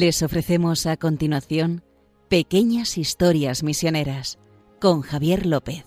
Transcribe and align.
Les 0.00 0.22
ofrecemos 0.22 0.86
a 0.86 0.96
continuación 0.96 1.82
Pequeñas 2.28 2.98
Historias 2.98 3.64
Misioneras 3.64 4.38
con 4.80 5.00
Javier 5.00 5.44
López. 5.44 5.84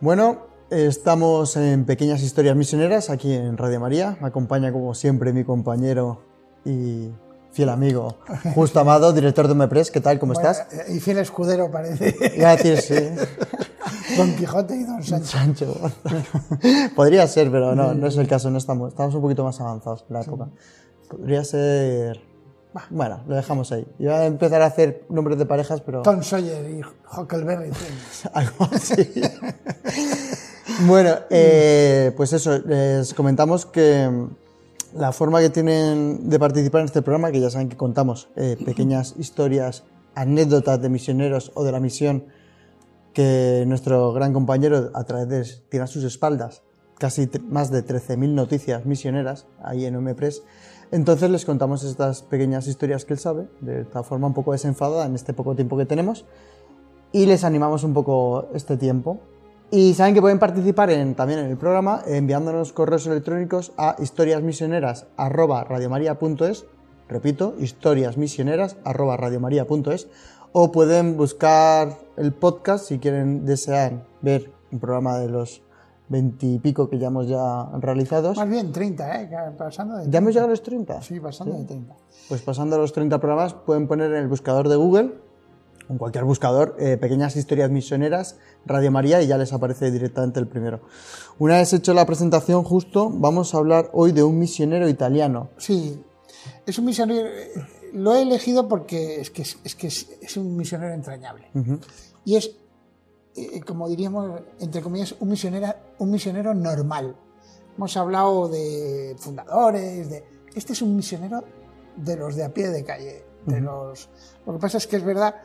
Bueno, 0.00 0.48
estamos 0.70 1.56
en 1.56 1.84
Pequeñas 1.84 2.24
Historias 2.24 2.56
Misioneras 2.56 3.10
aquí 3.10 3.32
en 3.32 3.56
Radio 3.56 3.78
María. 3.78 4.18
Me 4.20 4.26
acompaña 4.26 4.72
como 4.72 4.92
siempre 4.92 5.32
mi 5.32 5.44
compañero 5.44 6.20
y 6.64 7.10
fiel 7.56 7.70
amigo 7.70 8.18
Justo 8.54 8.80
Amado, 8.80 9.14
director 9.14 9.48
de 9.48 9.54
MEPRES. 9.54 9.90
¿Qué 9.90 10.02
tal? 10.02 10.18
¿Cómo 10.18 10.34
Bueno, 10.34 10.50
estás? 10.50 10.70
eh, 10.74 10.92
Y 10.94 11.00
fiel 11.00 11.16
escudero 11.18 11.70
parece. 11.70 12.14
Gracias, 12.36 12.84
sí. 12.84 12.94
Don 14.18 14.36
Quijote 14.36 14.76
y 14.76 14.84
Don 14.84 15.02
Sancho. 15.02 15.26
Sancho. 15.26 15.90
Podría 16.94 17.26
ser, 17.26 17.50
pero 17.50 17.74
no, 17.74 17.94
no 17.94 18.06
es 18.08 18.16
el 18.18 18.28
caso. 18.28 18.50
No 18.50 18.58
estamos, 18.58 18.90
estamos 18.90 19.14
un 19.14 19.22
poquito 19.22 19.42
más 19.42 19.58
avanzados 19.58 20.04
en 20.08 20.14
la 20.14 20.20
época. 20.20 20.48
Podría 21.08 21.42
ser. 21.44 22.20
Bueno, 22.90 23.22
lo 23.26 23.34
dejamos 23.36 23.72
ahí. 23.72 23.86
Iba 23.98 24.18
a 24.18 24.26
empezar 24.26 24.60
a 24.60 24.66
hacer 24.66 25.06
nombres 25.08 25.38
de 25.38 25.46
parejas, 25.46 25.80
pero. 25.80 26.02
Tom 26.02 26.22
Sawyer 26.22 26.68
y 26.70 26.82
Huckleberry. 27.16 27.70
Algo 28.34 28.68
así. 28.70 29.12
bueno, 30.86 31.14
eh, 31.30 32.12
pues 32.18 32.34
eso, 32.34 32.58
les 32.58 33.14
comentamos 33.14 33.64
que 33.64 34.10
la 34.94 35.12
forma 35.12 35.40
que 35.40 35.50
tienen 35.50 36.28
de 36.28 36.38
participar 36.38 36.80
en 36.80 36.86
este 36.86 37.02
programa, 37.02 37.30
que 37.32 37.40
ya 37.40 37.50
saben 37.50 37.68
que 37.68 37.76
contamos 37.76 38.28
eh, 38.36 38.56
pequeñas 38.64 39.14
historias, 39.18 39.84
anécdotas 40.14 40.80
de 40.80 40.88
misioneros 40.88 41.52
o 41.54 41.64
de 41.64 41.72
la 41.72 41.80
misión 41.80 42.26
que 43.12 43.64
nuestro 43.66 44.12
gran 44.12 44.32
compañero 44.32 44.90
a 44.94 45.04
través 45.04 45.28
de 45.28 45.44
tiene 45.70 45.84
a 45.84 45.86
sus 45.86 46.04
espaldas 46.04 46.62
casi 46.98 47.28
más 47.48 47.70
de 47.70 47.84
13.000 47.84 48.32
noticias 48.32 48.86
misioneras 48.86 49.46
ahí 49.62 49.84
en 49.84 49.96
UMPRES. 49.96 50.42
Entonces 50.92 51.30
les 51.30 51.44
contamos 51.44 51.82
estas 51.84 52.22
pequeñas 52.22 52.66
historias 52.66 53.04
que 53.04 53.14
él 53.14 53.18
sabe, 53.18 53.48
de 53.60 53.82
esta 53.82 54.02
forma 54.02 54.28
un 54.28 54.34
poco 54.34 54.52
desenfadada 54.52 55.06
en 55.06 55.14
este 55.14 55.34
poco 55.34 55.54
tiempo 55.54 55.76
que 55.76 55.86
tenemos 55.86 56.24
y 57.12 57.26
les 57.26 57.44
animamos 57.44 57.84
un 57.84 57.94
poco 57.94 58.48
este 58.54 58.76
tiempo. 58.76 59.20
Y 59.70 59.94
saben 59.94 60.14
que 60.14 60.20
pueden 60.20 60.38
participar 60.38 60.90
en, 60.90 61.16
también 61.16 61.40
en 61.40 61.46
el 61.46 61.56
programa 61.56 62.02
enviándonos 62.06 62.72
correos 62.72 63.04
electrónicos 63.06 63.72
a 63.76 63.96
historiasmisioneras@radiomaria.es, 63.98 66.66
repito, 67.08 67.54
historiasmisioneras@radiomaria.es 67.58 70.08
o 70.52 70.70
pueden 70.72 71.16
buscar 71.16 71.98
el 72.16 72.32
podcast 72.32 72.86
si 72.86 72.98
quieren 72.98 73.44
desean 73.44 74.04
ver 74.22 74.52
un 74.70 74.78
programa 74.78 75.18
de 75.18 75.28
los 75.28 75.62
veintipico 76.08 76.88
que 76.88 76.98
ya 76.98 77.08
hemos 77.08 77.28
ya 77.28 77.68
realizados. 77.80 78.36
Más 78.36 78.48
bien 78.48 78.70
30, 78.72 79.22
¿eh? 79.22 79.28
Pasando 79.58 79.96
de 79.96 80.08
¿Ya 80.08 80.18
hemos 80.18 80.28
30. 80.28 80.30
llegado 80.30 80.46
a 80.46 80.50
los 80.50 80.62
30? 80.62 81.02
Sí, 81.02 81.18
pasando 81.20 81.58
de 81.58 81.64
30. 81.64 81.94
Pues 82.28 82.42
pasando 82.42 82.76
a 82.76 82.78
los 82.78 82.92
30 82.92 83.18
programas, 83.18 83.54
pueden 83.54 83.88
poner 83.88 84.12
en 84.12 84.18
el 84.18 84.28
buscador 84.28 84.68
de 84.68 84.76
Google, 84.76 85.14
en 85.88 85.98
cualquier 85.98 86.24
buscador, 86.24 86.76
eh, 86.78 86.96
pequeñas 86.96 87.36
historias 87.36 87.70
misioneras, 87.70 88.36
Radio 88.64 88.90
María, 88.90 89.22
y 89.22 89.26
ya 89.26 89.38
les 89.38 89.52
aparece 89.52 89.90
directamente 89.90 90.40
el 90.40 90.48
primero. 90.48 90.80
Una 91.38 91.58
vez 91.58 91.72
hecho 91.72 91.94
la 91.94 92.06
presentación, 92.06 92.64
justo, 92.64 93.10
vamos 93.10 93.54
a 93.54 93.58
hablar 93.58 93.90
hoy 93.92 94.12
de 94.12 94.22
un 94.22 94.38
misionero 94.38 94.88
italiano. 94.88 95.50
Sí, 95.58 96.02
es 96.66 96.78
un 96.78 96.86
misionero. 96.86 97.28
Lo 97.92 98.14
he 98.14 98.22
elegido 98.22 98.68
porque 98.68 99.20
es 99.20 99.30
que 99.30 99.42
es, 99.42 99.58
es 99.64 99.74
que 99.74 99.86
es, 99.86 100.08
es 100.20 100.36
un 100.36 100.56
misionero 100.56 100.92
entrañable. 100.92 101.48
Y 102.24 102.36
es, 102.36 102.50
eh, 103.36 103.60
como 103.60 103.88
diríamos, 103.88 104.40
entre 104.60 104.82
comillas, 104.82 105.14
un 105.20 105.28
misionero, 105.28 105.74
un 105.98 106.10
misionero 106.10 106.54
normal. 106.54 107.16
Hemos 107.76 107.96
hablado 107.96 108.48
de 108.48 109.14
fundadores, 109.18 110.10
de. 110.10 110.24
Este 110.54 110.72
es 110.72 110.82
un 110.82 110.96
misionero 110.96 111.44
de 111.96 112.16
los 112.16 112.34
de 112.34 112.44
a 112.44 112.52
pie 112.52 112.68
de 112.68 112.84
calle. 112.84 113.24
De 113.44 113.60
los, 113.60 114.08
lo 114.44 114.54
que 114.54 114.58
pasa 114.58 114.78
es 114.78 114.88
que 114.88 114.96
es 114.96 115.04
verdad 115.04 115.36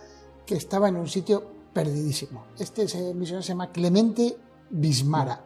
que 0.46 0.56
estaba 0.56 0.90
en 0.90 0.96
un 0.98 1.08
sitio 1.08 1.44
perdidísimo. 1.74 2.46
Este 2.60 2.84
misionero 3.14 3.42
se 3.42 3.50
llama 3.50 3.72
Clemente 3.72 4.38
Bismara. 4.70 5.46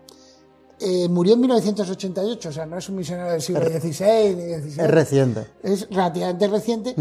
Eh, 0.80 1.08
murió 1.08 1.36
en 1.36 1.42
1988, 1.42 2.50
o 2.50 2.52
sea, 2.52 2.66
no 2.66 2.78
es 2.78 2.90
un 2.90 2.96
misionero 2.98 3.32
del 3.32 3.42
siglo 3.42 3.62
XVI 3.62 4.36
ni 4.36 4.54
XVII 4.72 4.84
Es 4.84 4.92
reciente. 4.92 5.48
es 5.64 5.90
relativamente 5.90 6.48
reciente 6.50 6.96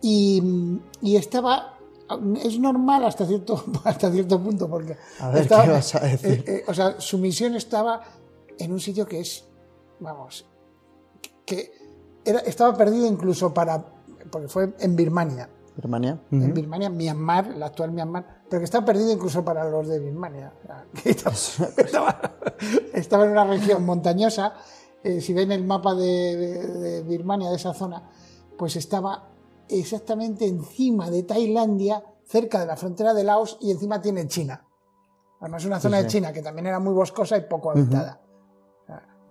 y, 0.00 0.80
y 1.02 1.16
estaba 1.16 1.74
es 2.42 2.58
normal 2.60 3.04
hasta 3.04 3.26
cierto 3.26 3.62
hasta 3.84 4.10
cierto 4.12 4.40
punto 4.42 4.68
porque 4.70 4.96
A 5.18 5.30
ver, 5.30 5.42
estaba- 5.42 5.64
¿qué 5.64 5.70
vas 5.72 5.94
a 5.96 6.00
decir? 6.00 6.30
eh, 6.30 6.44
eh, 6.46 6.64
o 6.68 6.72
sea 6.72 7.00
su 7.00 7.18
misión 7.18 7.54
estaba 7.56 8.02
en 8.58 8.72
un 8.72 8.78
sitio 8.80 9.04
que 9.06 9.20
es 9.20 9.44
vamos 10.00 10.46
que 11.44 11.72
era, 12.24 12.38
estaba 12.40 12.74
perdido 12.76 13.06
incluso 13.06 13.52
para 13.52 13.84
porque 14.30 14.46
fue 14.48 14.72
en 14.78 14.94
Birmania 14.96 15.50
Birmania. 15.78 16.20
Birmania, 16.52 16.90
Myanmar, 16.90 17.56
la 17.56 17.66
actual 17.66 17.92
Myanmar, 17.92 18.42
pero 18.50 18.58
que 18.60 18.64
está 18.64 18.84
perdido 18.84 19.12
incluso 19.12 19.44
para 19.44 19.62
los 19.70 19.86
de 19.86 20.00
Birmania. 20.00 20.52
Estaba, 22.92 23.24
en 23.24 23.30
una 23.30 23.44
región 23.44 23.84
montañosa. 23.86 24.54
eh, 25.04 25.20
si 25.20 25.32
ven 25.32 25.52
el 25.52 25.64
mapa 25.64 25.94
de, 25.94 26.36
de- 26.36 26.66
de 26.66 27.02
Birmania, 27.04 27.48
de 27.50 27.56
esa 27.56 27.72
zona, 27.74 28.10
pues 28.58 28.74
estaba 28.74 29.30
exactamente 29.68 30.46
encima 30.46 31.08
de 31.10 31.22
Tailandia, 31.22 32.02
cerca 32.24 32.58
de 32.60 32.66
la 32.66 32.76
frontera 32.76 33.14
de 33.14 33.22
Laos, 33.22 33.56
y 33.60 33.70
encima 33.70 34.00
tiene 34.02 34.26
China. 34.26 34.64
Además, 35.40 35.64
una 35.64 35.78
zona 35.78 35.98
de 35.98 36.02
China 36.08 36.32
que 36.32 36.42
también 36.42 36.66
era 36.66 36.80
muy 36.80 36.92
boscosa 36.92 37.36
y 37.36 37.42
poco 37.42 37.70
habitada. 37.70 38.20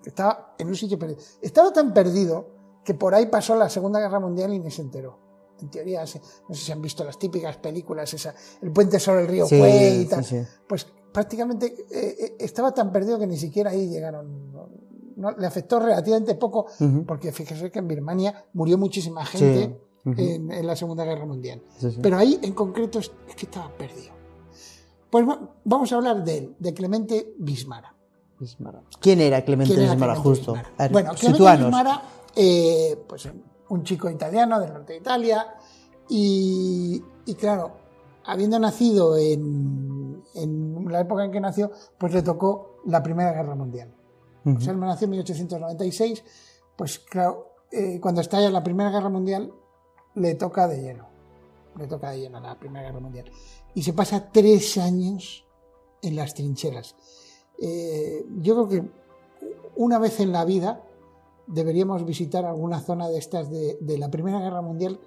Estaba 0.05 0.55
en 0.57 0.67
un 0.69 0.75
sitio 0.75 0.97
perdido. 0.97 1.19
Estaba 1.41 1.73
tan 1.73 1.93
perdido 1.93 2.47
que 2.85 2.93
por 2.93 3.13
ahí 3.13 3.25
pasó 3.25 3.53
la 3.57 3.67
Segunda 3.67 3.99
Guerra 3.99 4.21
Mundial 4.21 4.53
y 4.53 4.59
ni 4.59 4.71
se 4.71 4.81
enteró. 4.81 5.19
En 5.62 5.69
teoría, 5.69 6.01
no 6.01 6.07
sé 6.07 6.22
si 6.66 6.72
han 6.72 6.81
visto 6.81 7.03
las 7.03 7.18
típicas 7.18 7.57
películas, 7.57 8.13
esa, 8.13 8.34
el 8.62 8.72
puente 8.72 9.00
sobre 9.00 9.22
el 9.22 9.28
río 9.28 9.45
Sí, 9.47 9.56
y 9.56 10.06
tal. 10.06 10.23
sí, 10.23 10.40
sí. 10.40 10.47
Pues 10.68 10.85
prácticamente 11.12 11.66
eh, 11.91 12.16
eh, 12.19 12.35
estaba 12.40 12.73
tan 12.73 12.91
perdido 12.91 13.18
que 13.19 13.28
ni 13.28 13.38
siquiera 13.38 13.72
ahí 13.72 13.88
llegaron. 13.88 14.51
No, 14.51 14.69
no- 15.16 15.31
le 15.38 15.47
afectó 15.47 15.79
relativamente 15.79 16.35
poco, 16.35 16.68
porque 17.07 17.31
fíjese 17.31 17.72
que 17.72 17.79
en 17.79 17.88
Birmania 17.88 18.45
murió 18.53 18.78
muchísima 18.78 19.25
gente 19.25 19.79
en, 20.06 20.51
en 20.51 20.68
la 20.68 20.75
Segunda 20.75 21.03
Guerra 21.06 21.25
Mundial. 21.25 21.62
Pero 22.01 22.18
ahí 22.18 22.39
en 22.44 22.53
concreto 22.53 23.00
es, 23.00 23.12
es 23.28 23.35
que 23.35 23.45
estaba 23.45 23.69
perdido. 23.75 24.13
Pues 25.09 25.28
va- 25.28 25.56
vamos 25.63 25.91
a 25.91 25.95
hablar 25.95 26.24
de 26.24 26.38
él, 26.38 26.56
de 26.59 26.74
Clemente 26.74 27.34
Bismara. 27.39 27.95
Bismara. 28.39 28.84
¿Quién 29.00 29.19
era 29.22 29.44
Clemente 29.44 29.74
¿Quién 29.74 29.85
era 29.85 29.94
Bismara? 29.94 30.13
Clemente 30.13 30.29
Justo. 30.39 30.53
Bismara? 30.53 30.75
A 30.78 30.84
ver, 30.84 30.91
bueno, 30.91 31.12
Clemente. 31.16 31.57
Bismara, 31.66 32.01
eh, 32.35 33.03
pues 33.07 33.28
un 33.69 33.83
chico 33.83 34.09
italiano 34.09 34.59
del 34.59 34.73
norte 34.73 34.94
de 34.94 35.00
Italia 35.00 35.55
y, 36.09 37.03
y 37.25 37.36
claro, 37.36 37.71
habiendo 38.25 38.59
nacido 38.59 39.18
en, 39.18 40.24
en 40.36 40.91
la 40.91 41.01
época 41.01 41.25
en 41.25 41.31
que 41.31 41.39
nació, 41.39 41.71
pues 41.97 42.13
le 42.13 42.21
tocó 42.21 42.77
la 42.86 43.03
Primera 43.03 43.31
Guerra 43.33 43.56
Mundial. 43.56 43.94
O 44.45 44.62
sea, 44.62 44.71
él 44.71 44.80
nació 44.80 45.06
en 45.06 45.12
1896, 45.12 46.24
pues 46.77 47.00
claro, 47.00 47.51
eh, 47.71 48.00
cuando 48.00 48.21
estalla 48.21 48.50
la 48.50 48.63
Primera 48.63 48.89
Guerra 48.89 49.09
Mundial, 49.09 49.51
le 50.15 50.36
toca 50.36 50.68
de 50.68 50.81
lleno. 50.81 51.07
Le 51.75 51.88
toca 51.88 52.12
de 52.12 52.21
lleno 52.21 52.39
la 52.39 52.57
Primera 52.57 52.88
Guerra 52.88 53.01
Mundial. 53.01 53.30
Y 53.74 53.83
se 53.83 53.91
pasa 53.94 54.30
tres 54.31 54.77
años 54.77 55.45
en 56.01 56.15
las 56.15 56.33
trincheras. 56.33 56.95
Eh, 57.59 58.25
yo 58.41 58.56
creo 58.56 58.69
que 58.69 58.89
una 59.75 60.00
vez 60.00 60.19
en 60.21 60.31
la 60.31 60.45
vida 60.45 60.81
deberíamos 61.47 62.05
visitar 62.05 62.45
alguna 62.45 62.79
zona 62.79 63.07
de 63.09 63.17
estas 63.17 63.49
de, 63.49 63.77
de 63.81 63.97
la 63.97 64.09
Primera 64.11 64.39
Guerra 64.39 64.61
Mundial. 64.61 64.99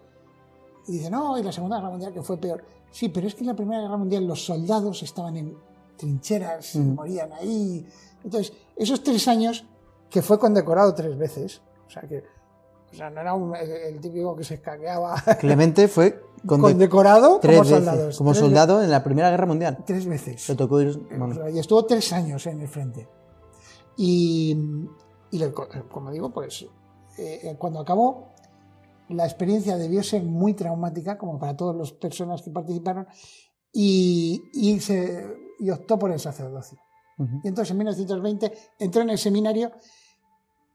Y 0.89 0.93
dice, 0.93 1.11
no, 1.11 1.39
y 1.39 1.43
la 1.43 1.53
Segunda 1.53 1.77
Guerra 1.77 1.91
Mundial 1.91 2.13
que 2.13 2.23
fue 2.23 2.39
peor. 2.39 2.65
Sí, 2.91 3.09
pero 3.11 3.27
es 3.27 3.35
que 3.35 3.43
en 3.43 3.49
la 3.49 3.55
Primera 3.55 3.81
Guerra 3.83 3.97
Mundial 3.97 4.27
los 4.27 4.45
soldados 4.45 5.03
estaban 5.03 5.37
en 5.37 5.57
trincheras, 5.97 6.77
morían 6.77 7.33
ahí. 7.35 7.87
Entonces, 8.25 8.53
esos 8.77 9.03
tres 9.03 9.29
años, 9.29 9.65
que 10.09 10.23
fue 10.23 10.39
condecorado 10.39 10.95
tres 10.95 11.17
veces, 11.17 11.61
o 11.87 11.91
sea 11.91 12.03
que 12.03 12.25
o 12.93 12.97
sea, 12.97 13.09
no 13.09 13.21
era 13.21 13.35
un- 13.35 13.55
el, 13.55 13.71
el 13.71 14.01
típico 14.01 14.35
que 14.35 14.43
se 14.43 14.55
escaqueaba, 14.55 15.15
Clemente 15.39 15.87
fue 15.87 16.21
conde- 16.45 16.63
condecorado 16.73 17.39
tres 17.41 17.59
como 17.59 17.69
veces, 17.71 17.85
soldados. 17.85 18.19
como 18.19 18.31
tres 18.33 18.41
soldado 18.45 18.83
en 18.83 18.91
la 18.91 19.05
Primera 19.05 19.31
Guerra 19.31 19.47
Mundial. 19.47 19.79
Tres 19.87 20.07
veces. 20.07 20.45
Tocó 20.57 20.81
ir. 20.81 20.89
O 21.15 21.19
bueno, 21.19 21.49
y 21.51 21.59
estuvo 21.61 21.85
tres 21.85 22.13
años 22.13 22.45
en 22.49 22.61
el 22.63 22.67
frente. 22.69 23.07
Y, 23.97 24.57
y 25.31 25.39
le- 25.39 25.53
como 25.53 26.11
digo, 26.11 26.31
pues 26.33 26.67
eh, 27.19 27.57
cuando 27.59 27.81
acabó, 27.81 28.29
la 29.09 29.25
experiencia 29.25 29.77
debió 29.77 30.03
ser 30.03 30.23
muy 30.23 30.55
traumática, 30.55 31.19
como 31.19 31.39
para 31.39 31.57
todas 31.57 31.77
las 31.77 31.93
personas 31.93 32.43
que 32.43 32.51
participaron, 32.51 33.07
y, 33.73 34.43
y 34.53 34.79
se, 34.81 35.27
y 35.59 35.71
optó 35.71 35.99
por 35.99 36.11
el 36.13 36.21
sacerdocio. 36.21 36.79
Y 37.45 37.49
entonces 37.49 37.73
en 37.73 37.79
1920 37.79 38.53
entró 38.79 39.03
en 39.03 39.11
el 39.11 39.19
seminario, 39.19 39.73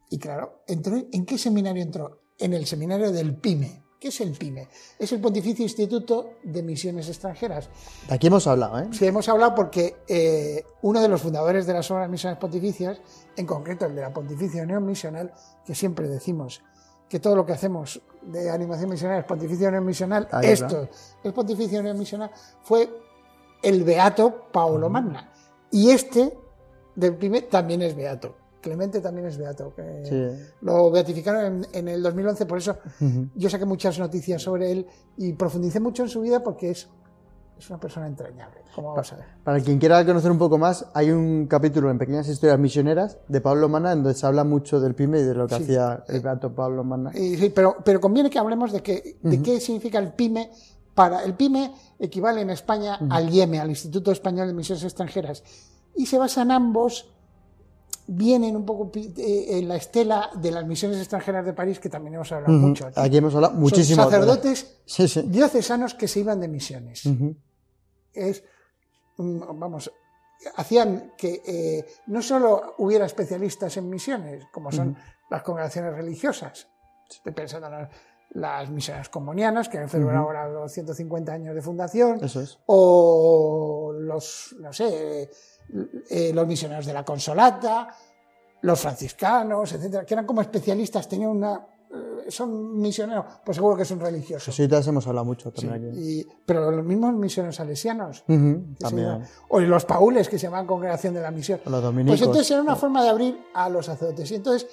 y 0.10 0.20
claro, 0.20 0.62
entró, 0.68 0.96
¿en 1.12 1.26
qué 1.26 1.38
seminario 1.38 1.82
entró? 1.82 2.20
En 2.38 2.54
el 2.54 2.66
seminario 2.66 3.12
del 3.12 3.36
PIME, 3.38 3.85
¿Qué 4.00 4.10
es 4.10 4.22
el 4.22 4.32
PIME? 4.32 4.68
Es 5.00 5.12
el 5.14 5.22
Pontificio 5.22 5.64
Instituto 5.64 6.34
de 6.44 6.62
Misiones 6.62 7.08
Extranjeras. 7.08 7.70
De 8.08 8.16
aquí 8.16 8.28
hemos 8.28 8.46
hablado, 8.46 8.80
¿eh? 8.80 8.88
Sí, 8.92 9.06
hemos 9.06 9.28
hablado 9.30 9.56
porque 9.56 9.96
eh, 10.08 10.64
uno 10.82 11.02
de 11.02 11.08
los 11.08 11.22
fundadores 11.22 11.66
de 11.66 11.74
las 11.74 11.90
obras 11.92 12.10
misiones 12.10 12.38
pontificias, 12.38 13.00
en 13.36 13.46
concreto 13.46 13.86
el 13.86 13.96
de 13.96 14.02
la 14.02 14.14
Pontificia 14.14 14.64
Unión 14.64 14.86
Misional, 14.86 15.34
que 15.66 15.74
siempre 15.74 16.08
decimos 16.08 16.62
que 17.08 17.20
todo 17.20 17.36
lo 17.36 17.46
que 17.46 17.54
hacemos 17.54 18.02
de 18.22 18.50
animación 18.50 18.90
misional 18.90 19.20
es 19.20 19.26
Pontificia 19.26 19.70
Unión 19.70 19.86
Misional, 19.86 20.28
Ahí 20.32 20.50
esto 20.50 20.90
es 21.24 21.34
Pontificia 21.34 21.80
Unión 21.80 21.98
Misional, 21.98 22.32
fue 22.64 22.90
el 23.64 23.84
beato 23.84 24.50
Paolo 24.52 24.90
Magna. 24.90 25.32
Y 25.72 25.92
este 25.92 26.38
del 26.96 27.16
PIME 27.16 27.44
también 27.44 27.82
es 27.82 27.96
beato. 27.96 28.36
Clemente 28.66 29.00
también 29.00 29.28
es 29.28 29.38
beato. 29.38 29.72
que 29.76 30.04
Sí. 30.10 30.44
Lo 30.62 30.90
beatificaron 30.90 31.46
en, 31.46 31.68
en 31.72 31.88
el 31.88 32.02
2011, 32.02 32.48
por 32.48 32.58
eso 32.58 32.76
yo 33.36 33.48
saqué 33.48 33.64
muchas 33.66 34.00
noticias 34.00 34.42
sobre 34.42 34.72
él 34.72 34.88
y 35.18 35.34
profundicé 35.34 35.80
mucho 35.80 36.02
en 36.02 36.10
su 36.10 36.22
vida 36.22 36.42
porque 36.42 36.72
es, 36.72 36.88
es 37.60 37.70
una 37.70 37.80
persona 37.80 38.08
entrañable, 38.08 38.62
como 38.74 38.90
vamos 38.94 39.14
a 39.14 39.18
ver. 39.18 39.26
Para 39.44 39.60
quien 39.62 39.78
quiera 39.78 40.04
conocer 40.04 40.32
un 40.32 40.40
poco 40.40 40.58
más, 40.58 40.88
hay 40.96 41.12
un 41.12 41.46
capítulo 41.46 41.92
en 41.92 42.00
Pequeñas 42.00 42.28
Historias 42.28 42.58
Misioneras 42.58 43.20
de 43.28 43.40
Pablo 43.40 43.70
Mana, 43.70 43.92
en 43.92 44.02
donde 44.02 44.18
se 44.18 44.26
habla 44.26 44.44
mucho 44.44 44.80
del 44.80 44.96
PYME 44.96 45.20
y 45.20 45.24
de 45.24 45.36
lo 45.36 45.46
que 45.48 45.56
Sí. 45.58 45.64
hacía 45.64 46.04
el 46.08 46.22
gato 46.22 46.54
Pablo 46.56 46.84
Mana. 46.84 47.12
Y 47.14 47.38
sí, 47.38 47.52
pero, 47.54 47.76
pero 47.86 48.02
conviene 48.02 48.32
que 48.32 48.40
hablemos 48.40 48.72
de, 48.74 48.82
que, 48.82 49.18
de 49.22 49.42
qué 49.44 49.60
significa 49.62 50.00
el 50.00 50.12
PYME. 50.14 50.50
Para 50.96 51.24
el 51.24 51.34
PYME 51.36 51.72
equivale 52.00 52.42
en 52.42 52.50
España 52.50 52.98
al 53.10 53.30
IEME, 53.30 53.60
al 53.60 53.70
Instituto 53.70 54.12
Español 54.12 54.48
de 54.48 54.54
Misiones 54.54 54.84
Extranjeras, 54.86 55.44
y 55.98 56.06
se 56.08 56.18
basan 56.18 56.52
ambos, 56.52 57.14
vienen 58.08 58.56
un 58.56 58.66
poco 58.66 58.92
pi- 58.92 59.14
eh, 59.18 59.58
en 59.58 59.68
la 59.68 59.76
estela 59.78 60.30
de 60.36 60.52
las 60.52 60.66
misiones 60.66 61.00
extranjeras 61.00 61.46
de 61.46 61.54
París, 61.54 61.80
que 61.80 61.90
también 61.90 62.16
hemos 62.16 62.32
hablado 62.32 62.54
mucho. 62.54 62.88
aquí. 62.88 63.00
Aquí 63.00 63.18
hemos 63.18 63.34
hablado 63.36 63.54
Son 63.54 63.62
muchísimo. 63.62 64.04
sacerdotes 64.04 64.78
Sí, 64.86 65.08
sí. 65.08 65.24
diocesanos 65.28 65.94
que 65.96 66.08
se 66.08 66.20
iban 66.20 66.40
de 66.40 66.48
misiones. 66.48 67.04
Es, 68.14 68.44
mm, 69.18 69.60
vamos, 69.60 69.92
hacían 70.56 71.14
que 71.18 71.42
eh, 71.46 71.86
no 72.08 72.22
solo 72.22 72.76
hubiera 72.78 73.06
especialistas 73.06 73.76
en 73.78 73.90
misiones, 73.90 74.46
como 74.52 74.72
son 74.72 74.96
las 75.30 75.42
congregaciones 75.44 75.94
religiosas, 75.96 76.68
estoy 77.10 77.34
pensando 77.34 77.68
en 77.68 77.74
las, 77.74 77.90
las 78.32 78.70
misiones 78.70 79.08
comunianas, 79.10 79.70
que 79.70 79.78
han 79.78 79.88
celebrado 79.90 80.26
ahora 80.26 80.50
los 80.50 80.72
150 80.72 81.32
años 81.32 81.56
de 81.56 81.62
fundación, 81.62 82.24
Eso 82.24 82.42
es. 82.42 82.58
o 82.66 83.94
los, 83.98 84.56
no 84.60 84.74
sé, 84.74 85.30
eh, 86.10 86.32
los 86.34 86.46
misioneros 86.48 86.86
de 86.86 86.94
la 86.94 87.04
Consolata, 87.06 87.88
los 88.62 88.80
franciscanos, 88.80 89.72
etcétera, 89.74 90.06
que 90.06 90.14
eran 90.14 90.26
como 90.26 90.42
especialistas, 90.42 91.08
tenían 91.08 91.30
una... 91.30 91.66
eh, 91.94 92.30
son 92.30 92.78
misioneros, 92.80 93.26
pues 93.46 93.56
seguro 93.56 93.76
que 93.78 93.86
son 93.86 94.00
religiosos. 94.00 94.46
Jesuitas 94.56 94.86
hemos 94.88 95.06
hablado 95.08 95.26
mucho 95.26 95.52
Sí, 95.56 95.68
también 95.68 95.92
aquí. 95.94 96.20
y- 96.22 96.28
pero 96.46 96.72
los 96.72 96.84
mismos 96.86 97.14
misioneros 97.14 97.56
salesianos. 97.56 98.24
También. 98.26 98.74
llaman- 98.80 99.28
o 99.50 99.60
los 99.60 99.86
paules 99.86 100.28
que 100.28 100.38
se 100.40 100.48
llaman 100.48 100.66
congregación 100.66 101.14
de 101.14 101.22
la 101.22 101.32
misión. 101.32 101.60
O 101.66 101.70
los 101.70 101.82
dominicos. 101.84 102.18
Pues 102.20 102.28
entonces 102.28 102.52
era 102.52 102.62
una 102.62 102.76
forma 102.76 103.04
de 103.04 103.10
abrir 103.10 103.40
a 103.54 103.70
los 103.70 103.86
sacerdotes. 103.86 104.30
Y 104.32 104.36
entonces, 104.36 104.68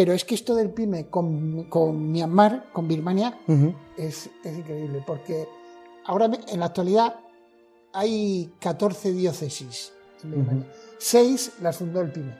pero 0.00 0.14
es 0.14 0.24
que 0.24 0.34
esto 0.34 0.54
del 0.54 0.70
PYME 0.70 1.10
con, 1.10 1.64
con 1.64 2.10
Myanmar, 2.10 2.72
con 2.72 2.88
Birmania, 2.88 3.38
es, 3.98 4.30
es 4.42 4.56
increíble, 4.58 5.04
porque 5.06 5.46
ahora 6.06 6.30
en 6.48 6.58
la 6.58 6.64
actualidad 6.66 7.16
hay 7.92 8.50
14 8.60 9.12
diócesis 9.12 9.92
en 10.24 10.30
Birmania. 10.30 10.66
Seis 10.98 11.52
las 11.60 11.76
fundó 11.76 12.00
el 12.00 12.10
PYME. 12.12 12.34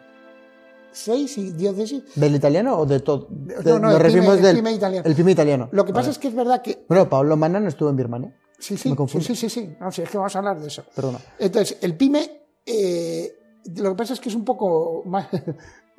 Seis 0.91 1.37
y 1.37 1.53
diócesis. 1.53 2.03
¿Del 2.15 2.35
italiano 2.35 2.79
o 2.79 2.87
de 2.87 3.01
todo? 3.01 3.29
no, 3.31 3.79
no, 3.79 3.91
el 3.91 4.03
pyme- 4.11 4.49
el 4.49 4.57
pyme 4.57 4.73
italiano. 4.73 5.07
El 5.07 5.15
pyme 5.15 5.33
italiano. 5.33 5.69
Lo 5.71 5.85
que 5.85 5.93
pasa 5.93 6.09
es 6.09 6.19
que 6.19 6.29
es 6.29 6.35
verdad 6.35 6.63
que. 6.63 6.87
Bueno, 6.89 7.11
Pablo 7.11 7.37
Mana 7.37 7.61
no 7.61 7.69
estuvo 7.69 7.91
en 7.91 7.97
Birmania. 7.97 8.35
Sí, 8.59 8.79
sí, 8.79 8.95
sí, 9.07 9.21
sí, 9.21 9.35
sí, 9.37 9.51
sí. 9.51 9.77
No, 9.79 9.93
sí, 9.93 10.01
es 10.01 10.09
que 10.09 10.17
vamos 10.17 10.35
a 10.35 10.39
hablar 10.39 10.59
de 10.59 10.67
eso. 10.69 10.83
Perdona. 10.97 11.19
Entonces, 11.39 11.77
el 11.83 11.95
PYME, 11.95 12.43
eh, 12.65 13.35
lo 13.77 13.91
que 13.91 13.97
pasa 13.97 14.15
es 14.15 14.21
que 14.21 14.31
es 14.31 14.35
un 14.35 14.45
poco 14.47 15.03
más, 15.05 15.27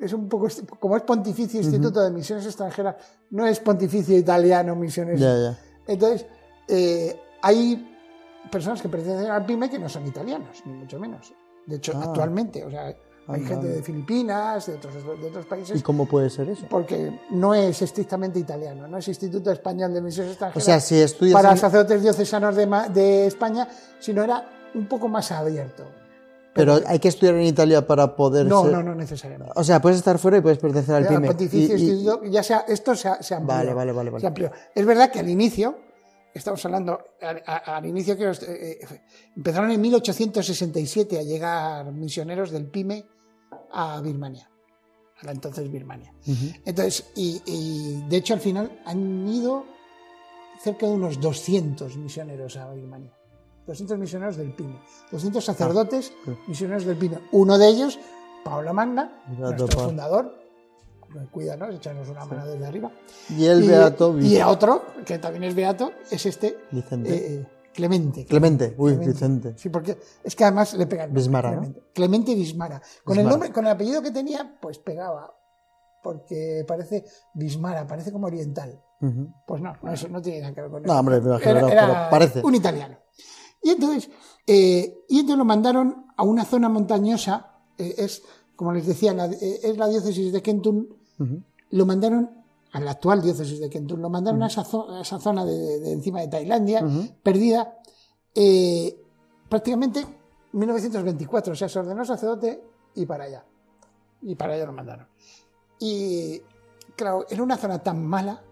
es 0.06 0.12
un 0.12 0.28
poco, 0.28 0.48
como 0.80 0.96
es 0.96 1.02
Pontificio 1.02 1.60
Instituto 1.60 2.00
de 2.02 2.10
Misiones 2.10 2.44
Extranjeras, 2.46 2.96
no 3.30 3.46
es 3.46 3.60
Pontificio 3.60 4.16
Italiano 4.16 4.74
Misiones. 4.76 5.20
Entonces, 5.86 6.26
eh, 6.68 7.18
hay 7.42 7.88
personas 8.50 8.82
que 8.82 8.88
pertenecen 8.88 9.30
al 9.30 9.44
PYME 9.46 9.70
que 9.70 9.78
no 9.78 9.88
son 9.88 10.06
italianos, 10.06 10.62
ni 10.64 10.72
mucho 10.74 10.98
menos. 10.98 11.32
De 11.66 11.76
hecho, 11.76 11.92
Ah. 11.96 12.04
actualmente, 12.06 12.64
o 12.64 12.70
sea, 12.70 12.94
hay 13.28 13.44
gente 13.44 13.68
de 13.68 13.82
Filipinas, 13.82 14.66
de 14.66 14.74
otros, 14.74 14.94
de 14.94 15.26
otros 15.28 15.44
¿Y 15.46 15.48
países, 15.48 15.82
cómo 15.82 16.06
puede 16.06 16.28
ser 16.28 16.48
eso? 16.48 16.66
porque 16.68 17.20
no 17.30 17.54
es 17.54 17.80
estrictamente 17.82 18.38
italiano, 18.40 18.88
no 18.88 18.98
es 18.98 19.06
Instituto 19.06 19.50
Español 19.52 19.94
de 19.94 20.02
Misiones 20.02 20.30
O 20.30 20.32
Extranjeras 20.32 20.64
sea, 20.64 20.80
si 20.80 20.98
estudias 21.00 21.34
para 21.34 21.52
en- 21.52 21.58
sacerdotes 21.58 22.02
diocesanos 22.02 22.56
de, 22.56 22.66
de 22.92 23.26
España, 23.28 23.68
sino 24.00 24.24
era 24.24 24.44
un 24.74 24.86
poco 24.88 25.06
más 25.08 25.30
abierto. 25.30 25.84
Pero 26.54 26.80
hay 26.86 26.98
que 26.98 27.08
estudiar 27.08 27.34
en 27.36 27.42
Italia 27.44 27.86
para 27.86 28.14
poder 28.14 28.46
No, 28.46 28.62
ser- 28.64 28.72
no, 28.72 28.82
no 28.82 28.94
necesariamente. 28.94 29.52
O 29.56 29.64
sea, 29.64 29.80
puedes 29.80 29.98
estar 29.98 30.18
fuera 30.18 30.36
y 30.38 30.40
puedes 30.42 30.58
pertenecer 30.58 30.94
al 30.96 31.06
PYME. 31.06 31.28
Pontificio 31.28 31.76
Y- 31.76 32.26
y- 32.26 32.30
ya 32.30 32.42
sea, 32.42 32.64
esto 32.68 32.94
se, 32.94 33.08
se 33.22 33.34
amplió. 33.34 33.56
Vale, 33.56 33.72
vale, 33.74 33.92
vale, 33.92 34.10
vale. 34.10 34.20
Se 34.20 34.26
amplió. 34.26 34.50
Es 34.74 34.84
verdad 34.84 35.10
que 35.10 35.20
al 35.20 35.28
inicio, 35.30 35.78
estamos 36.34 36.62
hablando, 36.66 36.98
al, 37.22 37.42
al 37.46 37.86
inicio 37.86 38.16
que 38.18 38.24
eh, 38.30 38.34
eh, 38.82 39.00
empezaron 39.34 39.70
en 39.70 39.80
1867 39.80 41.18
a 41.18 41.22
llegar 41.22 41.90
misioneros 41.92 42.50
del 42.50 42.66
PYME 42.66 43.06
a 43.72 44.00
Birmania, 44.02 44.50
a 45.22 45.26
la 45.26 45.32
entonces 45.32 45.70
Birmania. 45.72 46.12
Entonces, 46.66 47.06
y, 47.16 47.40
y, 47.46 48.04
de 48.10 48.16
hecho 48.18 48.34
al 48.34 48.40
final 48.40 48.82
han 48.84 49.26
ido 49.26 49.64
cerca 50.62 50.86
de 50.86 50.92
unos 50.92 51.18
200 51.18 51.96
misioneros 51.96 52.56
a 52.56 52.70
Birmania. 52.74 53.10
200 53.66 53.98
misioneros 53.98 54.36
del 54.36 54.52
PYME. 54.52 54.78
200 55.10 55.44
sacerdotes 55.44 56.12
sí. 56.24 56.36
misioneros 56.48 56.84
del 56.84 56.96
PYME. 56.96 57.18
Uno 57.32 57.58
de 57.58 57.68
ellos, 57.68 57.98
Pablo 58.44 58.72
Magna, 58.74 59.22
nuestro 59.38 59.66
fundador. 59.68 60.40
Cuídanos, 61.30 61.74
echarnos 61.74 62.08
una 62.08 62.24
mano 62.24 62.46
desde 62.46 62.64
arriba. 62.66 62.90
Y 63.28 63.44
el 63.44 63.64
y, 63.64 63.68
Beato 63.68 64.18
y 64.18 64.40
otro, 64.40 64.82
que 65.04 65.18
también 65.18 65.44
es 65.44 65.54
beato, 65.54 65.92
es 66.10 66.24
este 66.24 66.58
Vicente. 66.70 67.14
eh, 67.40 67.46
Clemente. 67.74 68.24
Clemente. 68.24 68.74
Uy, 68.78 68.92
Clemente. 68.92 69.12
Vicente. 69.12 69.54
Sí, 69.58 69.68
porque 69.68 69.98
es 70.24 70.34
que 70.34 70.44
además 70.44 70.72
le 70.74 70.86
pega 70.86 71.04
el 71.04 71.10
nombre, 71.10 71.20
Bismara, 71.22 71.50
¿no? 71.50 71.56
Clemente. 71.60 71.82
Clemente 71.94 72.34
Bismara. 72.34 72.82
Con 73.04 73.18
el 73.18 73.28
nombre, 73.28 73.52
con 73.52 73.64
el 73.66 73.72
apellido 73.72 74.00
que 74.02 74.10
tenía, 74.10 74.56
pues 74.60 74.78
pegaba. 74.78 75.34
Porque 76.02 76.64
parece 76.66 77.04
Bismara, 77.34 77.86
parece 77.86 78.10
como 78.10 78.26
oriental. 78.26 78.82
Pues 79.46 79.60
no, 79.60 79.74
no, 79.82 79.92
eso 79.92 80.08
no 80.08 80.22
tiene 80.22 80.40
nada 80.40 80.54
que 80.54 80.60
ver 80.62 80.70
con 80.70 80.82
No, 80.82 80.92
eso. 80.92 80.98
hombre, 81.00 81.20
me 81.20 81.26
imagino, 81.28 81.50
Era- 81.50 81.60
no, 81.60 81.68
era 81.68 81.86
pero 81.86 82.10
parece. 82.10 82.40
Un 82.42 82.54
italiano. 82.54 82.96
Y 83.62 83.70
entonces, 83.70 84.10
eh, 84.46 85.04
y 85.08 85.20
entonces 85.20 85.38
lo 85.38 85.44
mandaron 85.44 86.06
a 86.16 86.22
una 86.24 86.44
zona 86.44 86.68
montañosa, 86.68 87.58
eh, 87.78 87.94
es, 87.98 88.22
como 88.56 88.72
les 88.72 88.86
decía, 88.86 89.14
la- 89.14 89.26
eh, 89.26 89.60
es 89.62 89.76
la 89.76 89.88
diócesis 89.88 90.32
de 90.32 90.42
Kentun, 90.42 90.88
lo 91.70 91.86
mandaron 91.86 92.30
a 92.72 92.80
la 92.80 92.90
actual 92.92 93.22
diócesis 93.22 93.60
de 93.60 93.70
Kentun, 93.70 94.02
lo 94.02 94.10
mandaron 94.10 94.42
a, 94.42 94.46
esa 94.48 94.64
zo- 94.64 94.90
a 94.90 95.02
esa 95.02 95.18
zona 95.20 95.44
de, 95.44 95.56
de- 95.56 95.80
de 95.80 95.92
encima 95.92 96.20
de 96.20 96.28
Tailandia, 96.28 96.84
Ujú. 96.84 97.08
perdida, 97.22 97.78
eh, 98.34 98.98
prácticamente 99.48 100.04
1924, 100.52 101.52
o 101.52 101.56
sea, 101.56 101.68
se 101.68 101.78
ordenó 101.78 102.04
sacerdote 102.04 102.62
y 102.94 103.06
para 103.06 103.24
allá. 103.24 103.44
Y 104.22 104.34
para 104.34 104.54
allá 104.54 104.66
lo 104.66 104.72
mandaron. 104.72 105.06
Y 105.78 106.40
claro, 106.96 107.26
era 107.28 107.42
una 107.42 107.56
zona 107.56 107.78
tan 107.82 108.04
mala 108.04 108.42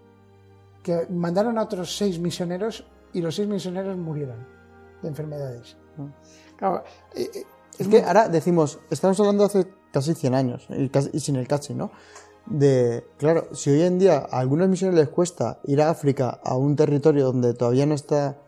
que 0.83 1.07
mandaron 1.11 1.59
a 1.59 1.62
otros 1.62 1.97
seis 1.97 2.19
misioneros 2.19 2.85
y 3.12 3.21
los 3.21 3.35
seis 3.35 3.49
misioneros 3.49 3.97
murieron 3.97 4.47
de 5.02 5.09
enfermedades. 5.09 5.76
Claro, 6.57 6.83
eh, 7.14 7.30
eh, 7.35 7.45
Es 7.78 7.88
que 7.88 8.02
ahora 8.02 8.28
decimos, 8.28 8.78
estamos 8.90 9.19
hablando 9.21 9.45
hace 9.45 9.66
casi 9.92 10.14
100 10.14 10.35
años, 10.35 10.66
y, 11.12 11.21
sin 11.21 11.37
el 11.37 11.49
casi, 11.49 11.75
¿no? 11.75 11.90
De, 12.47 13.04
claro, 13.19 13.49
si 13.54 13.71
hoy 13.71 13.83
en 13.83 13.99
día 13.99 14.26
a 14.30 14.38
algunos 14.40 14.69
misioneros 14.69 14.99
les 15.00 15.09
cuesta 15.09 15.61
ir 15.64 15.80
a 15.83 15.90
África, 15.90 16.40
a 16.42 16.57
un 16.57 16.75
territorio 16.76 17.25
donde 17.26 17.54
todavía 17.54 17.87
no 17.87 17.95
está, 17.95 18.38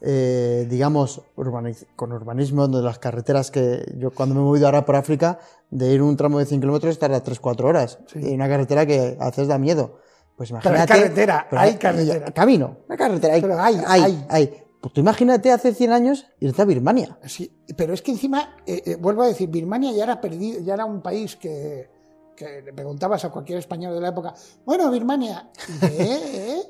eh, 0.00 0.66
digamos, 0.68 1.22
urbaniz- 1.36 1.86
con 1.96 2.12
urbanismo, 2.12 2.62
donde 2.68 2.82
las 2.82 2.98
carreteras 2.98 3.50
que 3.50 3.84
yo 3.98 4.10
cuando 4.10 4.34
me 4.34 4.40
he 4.40 4.44
movido 4.44 4.66
ahora 4.66 4.84
por 4.84 4.96
África, 4.96 5.38
de 5.70 5.92
ir 5.92 6.02
un 6.02 6.16
tramo 6.16 6.38
de 6.38 6.46
100 6.46 6.60
kilómetros 6.60 6.98
tarda 6.98 7.22
3-4 7.22 7.68
horas. 7.68 7.98
Sí. 8.06 8.20
Y 8.22 8.34
una 8.34 8.48
carretera 8.48 8.86
que 8.86 9.16
a 9.20 9.26
veces 9.26 9.48
da 9.48 9.58
miedo. 9.58 9.98
Pues 10.36 10.50
Pero 10.50 10.60
imagínate. 10.62 10.92
hay 10.92 11.00
carretera, 11.00 11.46
pero 11.48 11.62
hay 11.62 11.74
carretera. 11.76 12.30
Camino, 12.32 12.76
una 12.88 12.96
carretera. 12.96 13.34
Hay, 13.34 13.40
Pero 13.40 13.58
hay, 13.60 13.74
hay, 13.86 14.02
hay. 14.02 14.26
hay. 14.28 14.62
Pues 14.86 14.94
tú 14.94 15.00
imagínate 15.00 15.50
hace 15.50 15.74
100 15.74 15.90
años 15.90 16.26
irte 16.38 16.62
a 16.62 16.64
Birmania. 16.64 17.18
Sí, 17.26 17.50
pero 17.76 17.92
es 17.92 18.02
que 18.02 18.12
encima, 18.12 18.54
eh, 18.64 18.82
eh, 18.86 18.94
vuelvo 18.94 19.22
a 19.22 19.26
decir, 19.26 19.48
Birmania 19.48 19.90
ya 19.90 20.04
era 20.04 20.20
perdido, 20.20 20.60
ya 20.60 20.74
era 20.74 20.84
un 20.84 21.02
país 21.02 21.34
que, 21.34 21.90
que 22.36 22.62
le 22.62 22.72
preguntabas 22.72 23.24
a 23.24 23.30
cualquier 23.30 23.58
español 23.58 23.94
de 23.94 24.00
la 24.00 24.10
época, 24.10 24.32
bueno, 24.64 24.88
Birmania, 24.92 25.50
¿y 25.68 25.80
qué, 25.80 26.52
eh? 26.52 26.62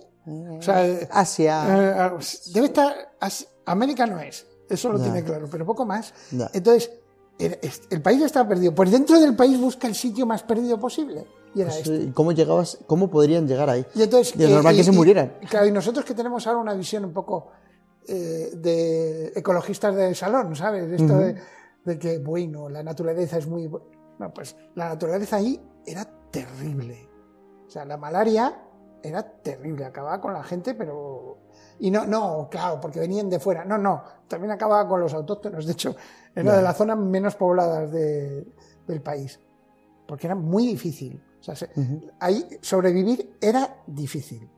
O 0.59 0.63
sea, 0.63 0.87
eh, 0.89 1.07
Asia. 1.11 2.17
debe 2.55 2.69
estar, 2.69 2.95
América 3.67 4.07
no 4.07 4.19
es, 4.19 4.47
eso 4.71 4.91
lo 4.91 4.99
tiene 4.99 5.23
claro, 5.23 5.47
pero 5.51 5.67
poco 5.67 5.85
más. 5.85 6.15
Entonces, 6.55 6.91
el 7.39 8.01
país 8.01 8.23
estaba 8.23 8.49
perdido. 8.49 8.75
Pues 8.75 8.93
dentro 8.93 9.21
del 9.21 9.37
país 9.37 9.61
busca 9.61 9.87
el 9.89 9.95
sitio 9.95 10.25
más 10.25 10.43
perdido 10.43 10.81
posible. 10.81 11.27
Y 11.55 11.61
era 11.61 11.71
este. 11.71 12.05
Sí, 12.05 12.13
¿Cómo, 12.15 12.33
llegabas, 12.33 12.79
¿Cómo 12.87 13.11
podrían 13.11 13.47
llegar 13.47 13.69
ahí? 13.69 13.85
Y 13.95 14.01
entonces, 14.01 14.35
Y 14.39 14.45
es 14.45 14.49
normal 14.49 14.75
que 14.75 14.85
se 14.85 14.93
murieran. 14.93 15.35
claro, 15.51 15.67
y 15.67 15.71
nosotros 15.71 16.03
que 16.07 16.15
tenemos 16.15 16.47
ahora 16.47 16.61
una 16.61 16.73
visión 16.73 17.05
un 17.05 17.13
poco 17.13 17.51
eh, 18.09 18.51
de 18.55 19.33
ecologistas 19.37 19.95
de 19.95 20.15
salón, 20.15 20.55
¿sabes? 20.57 20.91
Esto 20.93 21.19
de, 21.19 21.37
de 21.85 21.99
que, 21.99 22.19
bueno, 22.19 22.69
la 22.69 22.83
naturaleza 22.83 23.39
es 23.39 23.47
muy... 23.47 23.69
No, 24.19 24.33
pues 24.33 24.57
la 24.75 24.89
naturaleza 24.89 25.37
ahí 25.37 25.61
era 25.85 26.05
terrible. 26.31 27.09
O 27.67 27.71
sea, 27.71 27.85
la 27.85 27.97
malaria 27.97 28.63
era 29.03 29.23
terrible, 29.23 29.85
acababa 29.85 30.21
con 30.21 30.33
la 30.33 30.43
gente, 30.43 30.75
pero... 30.75 31.39
Y 31.79 31.91
no, 31.91 32.07
no, 32.07 32.49
claro, 32.51 32.81
porque 32.81 33.01
venían 33.01 33.29
de 33.29 33.39
fuera. 33.39 33.65
No, 33.65 33.77
no, 33.77 34.03
también 34.29 34.51
acababa 34.53 34.89
con 34.89 35.01
los 35.01 35.13
autóctonos. 35.13 35.67
De 35.67 35.73
hecho, 35.73 35.95
era 36.35 36.57
de 36.57 36.63
las 36.63 36.77
zonas 36.77 36.99
menos 36.99 37.35
pobladas 37.37 37.93
de- 37.93 38.47
del 38.87 39.03
país. 39.03 39.39
Porque 40.09 40.27
era 40.27 40.35
muy 40.35 40.67
difícil. 40.67 41.23
O 41.41 41.43
sea, 41.43 41.55
se- 41.55 41.69
ahí 42.21 42.47
sobrevivir 42.63 43.37
era 43.41 43.83
difícil. 43.87 44.49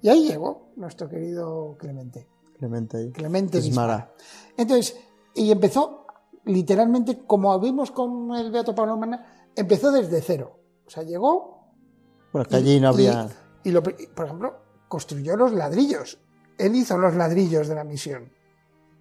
Y 0.00 0.08
ahí 0.08 0.28
llegó 0.28 0.70
nuestro 0.76 1.08
querido 1.08 1.76
Clemente. 1.78 2.28
Clemente. 2.58 3.10
Clemente 3.12 3.58
Bismara. 3.58 4.12
Entonces, 4.56 4.96
y 5.34 5.50
empezó 5.50 6.06
literalmente, 6.44 7.18
como 7.26 7.58
vimos 7.58 7.90
con 7.90 8.34
el 8.34 8.50
Beato 8.50 8.74
Pablo 8.74 8.96
Mana, 8.96 9.48
empezó 9.56 9.90
desde 9.90 10.20
cero. 10.20 10.58
O 10.86 10.90
sea, 10.90 11.02
llegó 11.02 11.72
Bueno, 12.32 12.48
que 12.48 12.56
allí 12.56 12.80
no 12.80 12.88
había. 12.88 13.28
y, 13.64 13.70
y 13.70 13.72
lo 13.72 13.82
por 13.82 14.24
ejemplo, 14.26 14.54
construyó 14.88 15.36
los 15.36 15.52
ladrillos. 15.52 16.18
Él 16.58 16.76
hizo 16.76 16.96
los 16.98 17.14
ladrillos 17.14 17.66
de 17.68 17.74
la 17.74 17.84
misión. 17.84 18.30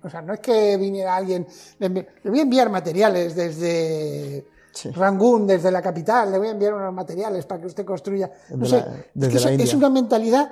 O 0.03 0.09
sea, 0.09 0.21
no 0.21 0.33
es 0.33 0.39
que 0.39 0.75
viniera 0.77 1.15
alguien. 1.15 1.45
Le, 1.79 1.89
voy 1.89 2.39
a 2.39 2.41
enviar 2.43 2.69
materiales 2.69 3.35
desde 3.35 4.47
Sí. 4.73 4.89
Rangún, 4.89 5.45
desde 5.45 5.69
la 5.69 5.83
capital, 5.83 6.31
le 6.31 6.39
voy 6.39 6.47
a 6.47 6.51
enviar 6.51 6.73
unos 6.73 6.91
materiales 6.91 7.45
para 7.45 7.61
que 7.61 7.67
usted 7.67 7.85
construya. 7.85 8.31
No 8.55 8.65
sé, 8.65 8.77
la- 8.77 9.27
es, 9.27 9.31
que 9.31 9.37
es- 9.37 9.43
la 9.45 9.51
es 9.51 9.59
India. 9.61 9.77
una 9.77 9.89
mentalidad, 9.91 10.51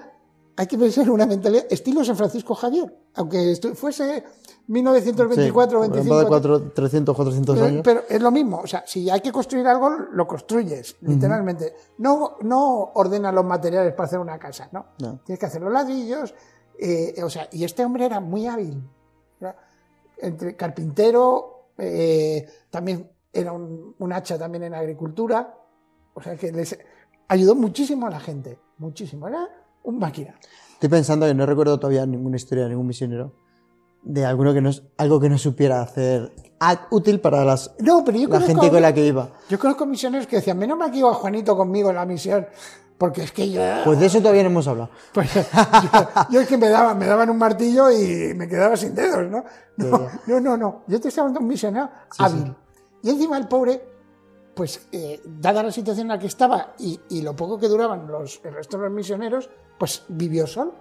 hay 0.58 0.68
que 0.68 0.78
pensar 0.78 1.06
en 1.06 1.12
una 1.12 1.26
mentalidad 1.26 1.66
estilo 1.70 2.04
San 2.04 2.16
Francisco 2.18 2.54
Javier. 2.56 2.94
Aunque 3.16 3.56
fuese 3.76 4.24
1924 4.68 5.80
o 5.80 5.84
Sí, 5.84 5.90
25. 5.90 6.20
de 6.20 6.28
cuatro- 6.28 6.72
300, 6.72 7.16
400 7.16 7.56
Pero, 7.56 7.68
años. 7.68 7.82
pero 7.84 8.02
es 8.08 8.22
lo 8.22 8.32
mismo, 8.32 8.60
o 8.60 8.68
sea, 8.68 8.84
si 8.86 9.10
hay 9.10 9.22
que 9.22 9.32
construir 9.32 9.68
algo, 9.68 9.90
lo 9.90 10.28
construyes, 10.28 10.98
literalmente. 11.02 11.74
No, 11.98 12.38
no 12.42 12.92
ordenas 12.96 13.34
los 13.34 13.46
materiales 13.46 13.94
para 13.94 14.06
hacer 14.08 14.20
una 14.20 14.38
casa, 14.40 14.70
¿no? 14.72 14.86
No. 15.00 15.20
Tienes 15.26 15.40
que 15.40 15.46
hacer 15.46 15.62
los 15.62 15.72
ladrillos, 15.74 16.34
eh, 16.80 17.22
o 17.24 17.30
sea, 17.30 17.48
y 17.52 17.64
este 17.64 17.84
hombre 17.86 18.06
era 18.06 18.20
muy 18.20 18.48
hábil. 18.48 18.82
Era 19.40 19.56
entre 20.18 20.56
carpintero, 20.56 21.70
eh, 21.78 22.48
también 22.70 23.10
era 23.34 23.52
un, 23.54 23.96
un 23.98 24.14
hacha 24.14 24.38
también 24.38 24.64
en 24.66 24.74
agricultura, 24.76 25.56
o 26.14 26.22
sea 26.22 26.36
que 26.36 26.52
les 26.52 26.78
ayudó 27.28 27.56
muchísimo 27.56 28.08
a 28.08 28.10
la 28.12 28.20
gente, 28.20 28.60
muchísimo. 28.78 29.28
Era 29.28 29.48
un 29.84 30.00
máquina. 30.00 30.36
Estoy 30.74 30.90
pensando 30.90 31.26
que 31.26 31.34
no 31.34 31.46
recuerdo 31.46 31.80
todavía 31.80 32.06
ninguna 32.06 32.38
historia 32.38 32.64
de 32.64 32.70
ningún 32.72 32.88
misionero 32.88 33.34
de 34.04 34.26
alguno 34.26 34.54
que 34.54 34.62
no, 34.62 34.72
algo 34.98 35.20
que 35.20 35.30
no 35.30 35.38
supiera 35.38 35.82
hacer 35.82 36.32
útil 36.90 37.20
para 37.20 37.46
las, 37.46 37.74
No, 37.80 38.04
pero 38.04 38.18
yo 38.18 38.28
la 38.28 38.42
gente 38.42 38.70
con 38.70 38.82
la 38.82 38.94
que 38.94 39.06
iba. 39.06 39.30
Yo 39.50 39.60
conozco 39.60 39.86
misioneros 39.86 40.28
que 40.28 40.38
decían, 40.38 40.58
menos 40.58 40.78
mal 40.78 40.92
que 40.92 40.98
iba 40.98 41.14
Juanito 41.14 41.56
conmigo 41.56 41.90
en 41.90 41.96
la 41.96 42.06
misión, 42.06 42.48
porque 42.98 43.24
es 43.24 43.32
que 43.32 43.52
yo... 43.52 43.62
Pues 43.84 44.00
de 44.00 44.08
eso 44.08 44.20
todavía 44.20 44.44
no 44.44 44.50
hemos 44.50 44.68
hablado. 44.68 44.90
Pues 45.14 45.34
yo, 45.34 45.42
yo 46.30 46.42
es 46.42 46.48
que 46.48 46.58
me 46.58 46.70
daban, 46.70 46.98
me 46.98 47.06
daban 47.06 47.30
un 47.30 47.38
martillo 47.38 47.92
y 47.92 48.34
me 48.36 48.48
quedaba 48.48 48.76
sin 48.76 48.96
dedos, 48.96 49.30
¿no? 49.30 49.44
No, 49.78 50.08
no, 50.28 50.40
no, 50.40 50.58
no. 50.58 50.84
Yo 50.88 51.00
te 51.00 51.08
estaba 51.08 51.28
hablando 51.28 51.40
de 51.40 51.44
un 51.46 51.50
misionero 51.50 51.90
hábil. 52.18 52.56
Y 53.04 53.10
encima 53.10 53.38
el 53.38 53.48
pobre, 53.48 53.82
pues 54.62 54.88
eh, 54.92 55.20
dada 55.26 55.64
la 55.64 55.72
situación 55.72 56.04
en 56.06 56.10
la 56.10 56.20
que 56.20 56.28
estaba 56.28 56.76
y, 56.78 57.00
y 57.10 57.24
lo 57.24 57.36
poco 57.36 57.58
que 57.58 57.68
duraban 57.68 58.06
los, 58.08 58.40
el 58.44 58.54
resto 58.54 58.78
de 58.78 58.84
los 58.84 58.92
misioneros, 58.94 59.50
pues 59.80 60.04
vivió 60.08 60.46
solo. 60.46 60.76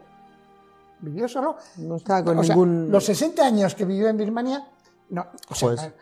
Vivió 1.01 1.27
solo. 1.27 1.57
No 1.79 1.97
estaba 1.97 2.23
con 2.23 2.39
O 2.39 2.45
sea, 2.45 2.55
ningún. 2.55 2.91
los 2.91 3.03
60 3.07 3.43
años 3.43 3.75
que 3.75 3.87
vivió 3.87 4.09
en 4.09 4.19
Birmania, 4.19 4.69
no. 5.09 5.25
O 5.49 5.55
sea, 5.55 5.95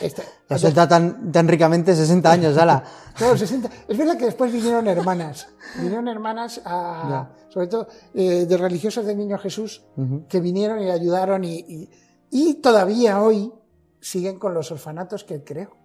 este- 0.00 0.22
La 0.48 0.56
suelta 0.56 0.88
tan, 0.88 1.30
tan 1.30 1.46
ricamente 1.46 1.94
60 1.94 2.30
años, 2.32 2.56
ala. 2.56 2.82
Claro, 3.14 3.36
60. 3.36 3.68
Es 3.86 3.98
verdad 3.98 4.16
que 4.16 4.24
después 4.24 4.50
vinieron 4.50 4.86
hermanas. 4.88 5.46
Vinieron 5.76 6.08
hermanas, 6.08 6.62
a- 6.64 7.28
sobre 7.50 7.66
todo 7.66 7.86
eh, 8.14 8.46
de 8.46 8.56
religiosos 8.56 9.04
del 9.04 9.18
Niño 9.18 9.36
Jesús, 9.36 9.84
que 10.30 10.40
vinieron 10.40 10.80
y 10.80 10.90
ayudaron 10.90 11.44
y, 11.44 11.58
y- 11.58 11.90
y 12.30 12.54
todavía 12.62 13.20
hoy 13.20 13.52
siguen 14.00 14.38
con 14.38 14.54
los 14.54 14.72
orfanatos 14.72 15.22
que 15.24 15.34
él 15.34 15.44
creó. 15.44 15.76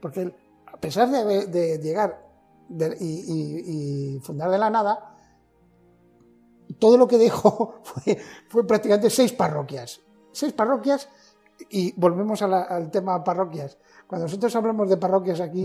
Porque 0.00 0.22
él, 0.22 0.34
a 0.66 0.76
pesar 0.78 1.10
de, 1.10 1.46
de 1.46 1.78
llegar 1.78 2.22
de- 2.68 2.96
y, 3.00 3.04
y- 3.06 4.14
y 4.16 4.20
fundar 4.20 4.50
de 4.50 4.58
la 4.58 4.70
nada, 4.70 5.16
todo 6.78 6.96
lo 6.96 7.06
que 7.06 7.18
dejó 7.18 7.80
fue, 7.82 8.18
fue 8.48 8.66
prácticamente 8.66 9.10
seis 9.10 9.32
parroquias. 9.32 10.00
Seis 10.32 10.52
parroquias 10.52 11.08
y 11.70 11.92
volvemos 11.98 12.42
a 12.42 12.48
la- 12.48 12.62
al 12.62 12.90
tema 12.90 13.22
parroquias. 13.22 13.78
Cuando 14.06 14.26
nosotros 14.26 14.54
hablamos 14.56 14.88
de 14.88 14.96
parroquias 14.96 15.40
aquí, 15.40 15.64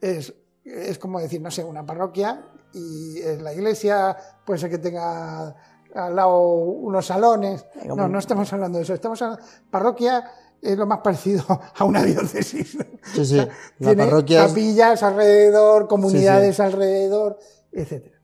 es, 0.00 0.32
es 0.64 0.98
como 0.98 1.20
decir, 1.20 1.40
no 1.40 1.50
sé, 1.50 1.64
una 1.64 1.84
parroquia 1.84 2.44
y 2.72 3.20
en 3.22 3.42
la 3.42 3.52
iglesia 3.52 4.16
puede 4.46 4.60
ser 4.60 4.70
que 4.70 4.78
tenga 4.78 5.54
al 5.94 6.14
lado 6.14 6.38
unos 6.40 7.06
salones. 7.06 7.66
No, 7.96 8.08
no 8.08 8.18
estamos 8.18 8.52
hablando 8.52 8.78
de 8.78 8.84
eso. 8.84 8.94
Estamos 8.94 9.20
hablando, 9.22 9.42
parroquia 9.70 10.30
es 10.62 10.76
lo 10.76 10.86
más 10.86 11.00
parecido 11.00 11.44
a 11.76 11.84
una 11.84 12.02
diócesis. 12.04 12.76
Sí, 13.14 13.24
sí. 13.24 13.36
La 13.36 13.48
Tiene 13.78 14.04
parroquia 14.04 14.46
capillas 14.46 15.02
alrededor, 15.02 15.88
comunidades 15.88 16.60
alrededor, 16.60 17.38
etcétera. 17.72 18.18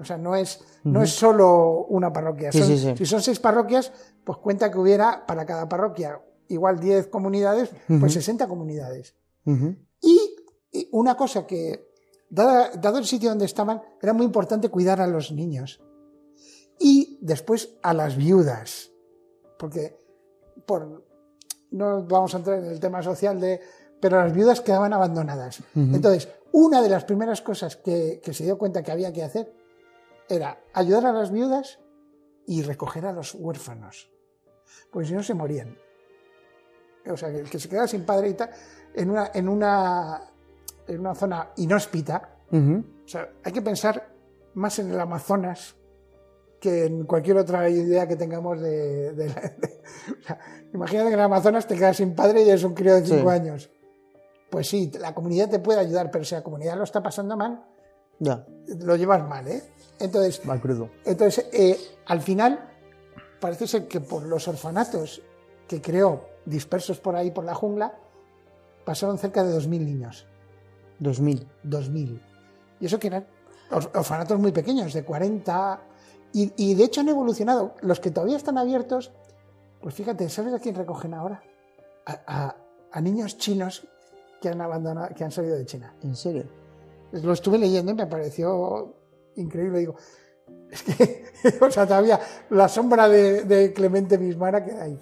O 0.00 0.04
sea, 0.04 0.16
no 0.16 0.36
es, 0.36 0.60
no 0.84 1.02
es 1.02 1.10
solo 1.10 1.86
una 1.88 2.12
parroquia. 2.12 2.52
Son-. 2.52 2.96
Si 2.96 3.04
son 3.06 3.20
seis 3.20 3.40
parroquias, 3.40 3.92
pues 4.24 4.38
cuenta 4.38 4.70
que 4.70 4.78
hubiera 4.78 5.26
para 5.26 5.44
cada 5.44 5.68
parroquia 5.68 6.20
igual 6.48 6.78
10 6.80 7.08
comunidades, 7.08 7.70
pues 8.00 8.12
60 8.14 8.46
comunidades. 8.48 9.14
Y 10.00 10.34
y 10.70 10.88
una 10.92 11.16
cosa 11.16 11.46
que, 11.46 11.90
dada- 12.28 12.70
dado 12.76 12.98
el 12.98 13.06
sitio 13.06 13.30
donde 13.30 13.46
estaban, 13.46 13.82
era 14.02 14.12
muy 14.12 14.26
importante 14.26 14.68
cuidar 14.68 15.00
a 15.00 15.06
los 15.06 15.32
niños. 15.32 15.80
Y 16.78 17.18
después 17.22 17.70
a 17.82 17.94
las 17.94 18.16
viudas. 18.16 18.90
Porque, 19.58 19.96
por, 20.66 21.04
no 21.70 22.02
vamos 22.04 22.34
a 22.34 22.38
entrar 22.38 22.58
en 22.58 22.66
el 22.66 22.80
tema 22.80 23.02
social 23.02 23.40
de, 23.40 23.60
pero 24.00 24.22
las 24.22 24.32
viudas 24.32 24.60
quedaban 24.60 24.92
abandonadas. 24.92 25.62
Entonces, 25.74 26.28
una 26.52 26.82
de 26.82 26.88
las 26.88 27.04
primeras 27.04 27.42
cosas 27.42 27.76
que, 27.76 28.20
que 28.22 28.32
se 28.32 28.44
dio 28.44 28.58
cuenta 28.58 28.82
que 28.82 28.92
había 28.92 29.12
que 29.12 29.22
hacer 29.22 29.52
era 30.28 30.58
ayudar 30.72 31.06
a 31.06 31.12
las 31.12 31.30
viudas 31.30 31.78
y 32.46 32.62
recoger 32.62 33.06
a 33.06 33.12
los 33.12 33.34
huérfanos. 33.34 34.10
Pues 34.90 35.08
si 35.08 35.14
no 35.14 35.22
se 35.22 35.34
morían. 35.34 35.76
O 37.06 37.16
sea, 37.16 37.30
que 37.30 37.40
el 37.40 37.50
que 37.50 37.58
se 37.58 37.68
quedaba 37.68 37.86
sin 37.86 38.04
padre 38.04 38.30
y 38.30 38.34
tal, 38.34 38.50
en 38.94 39.10
una, 39.10 39.30
en 39.32 39.48
una, 39.48 40.22
en 40.86 41.00
una 41.00 41.14
zona 41.14 41.50
inhóspita, 41.56 42.36
o 42.50 43.08
sea, 43.08 43.30
hay 43.44 43.52
que 43.52 43.62
pensar 43.62 44.10
más 44.54 44.78
en 44.78 44.90
el 44.90 45.00
Amazonas 45.00 45.77
que 46.60 46.86
en 46.86 47.04
cualquier 47.04 47.36
otra 47.38 47.68
idea 47.68 48.06
que 48.08 48.16
tengamos 48.16 48.60
de... 48.60 49.12
de 49.12 49.28
la- 49.28 49.40
de- 49.56 49.80
o 50.20 50.22
sea, 50.26 50.38
imagínate 50.74 51.08
que 51.08 51.14
en 51.14 51.20
Amazonas 51.20 51.66
te 51.66 51.76
quedas 51.76 51.96
sin 51.96 52.14
padre 52.14 52.42
y 52.42 52.48
eres 52.48 52.64
un 52.64 52.74
crío 52.74 52.94
de 52.94 53.04
5 53.06 53.20
Sí. 53.20 53.28
años. 53.28 53.70
Pues 54.50 54.68
sí, 54.68 54.90
la 54.98 55.14
comunidad 55.14 55.50
te 55.50 55.58
puede 55.58 55.78
ayudar, 55.80 56.10
pero 56.10 56.24
si 56.24 56.34
la 56.34 56.42
comunidad 56.42 56.76
lo 56.76 56.84
está 56.84 57.02
pasando 57.02 57.36
mal, 57.36 57.64
Ya, 58.18 58.44
lo 58.80 58.96
llevas 58.96 59.22
mal, 59.28 59.46
¿eh? 59.46 59.62
Entonces, 60.00 60.40
va 60.48 60.58
crudo. 60.60 60.90
entonces 61.04 61.46
eh, 61.52 61.78
al 62.06 62.20
final, 62.22 62.58
parece 63.40 63.66
ser 63.68 63.86
que 63.86 64.00
por 64.00 64.22
los 64.24 64.48
orfanatos 64.48 65.22
que 65.68 65.80
creó 65.80 66.24
dispersos 66.46 66.98
por 66.98 67.14
ahí 67.14 67.30
por 67.30 67.44
la 67.44 67.54
jungla, 67.54 67.94
pasaron 68.84 69.18
cerca 69.18 69.44
de 69.44 69.54
2.000 69.54 69.68
niños. 69.84 70.26
2000. 70.98 71.46
2.000. 71.64 72.20
Y 72.80 72.86
eso 72.86 72.98
que 72.98 73.08
eran 73.08 73.26
or- 73.70 73.90
orfanatos 73.94 74.38
muy 74.40 74.50
pequeños, 74.50 74.92
de 74.94 75.04
40. 75.04 75.80
Y, 76.32 76.52
y 76.56 76.74
de 76.74 76.84
hecho 76.84 77.00
han 77.00 77.08
evolucionado. 77.08 77.74
Los 77.80 78.00
que 78.00 78.10
todavía 78.10 78.36
están 78.36 78.58
abiertos, 78.58 79.12
pues 79.80 79.94
fíjate, 79.94 80.28
¿sabes 80.28 80.52
a 80.54 80.58
quién 80.58 80.74
recogen 80.74 81.14
ahora? 81.14 81.42
A, 82.06 82.20
a- 82.26 82.56
a 82.90 83.00
niños 83.00 83.36
chinos 83.38 83.86
que 84.40 84.48
han 84.48 84.60
abandonado, 84.60 85.14
que 85.14 85.24
han 85.24 85.30
salido 85.30 85.56
de 85.56 85.66
China. 85.66 85.94
¿En 86.02 86.16
serio? 86.16 86.44
Lo 87.12 87.32
estuve 87.32 87.58
leyendo 87.58 87.92
y 87.92 87.94
me 87.94 88.06
pareció 88.06 88.94
increíble. 89.36 89.78
Digo, 89.80 89.94
es 90.70 90.82
que, 90.82 91.24
o 91.60 91.70
sea, 91.70 91.86
todavía 91.86 92.18
la 92.50 92.68
sombra 92.68 93.08
de, 93.08 93.44
de 93.44 93.72
Clemente 93.72 94.18
Mismara 94.18 94.64
queda 94.64 94.82
ahí. 94.84 94.98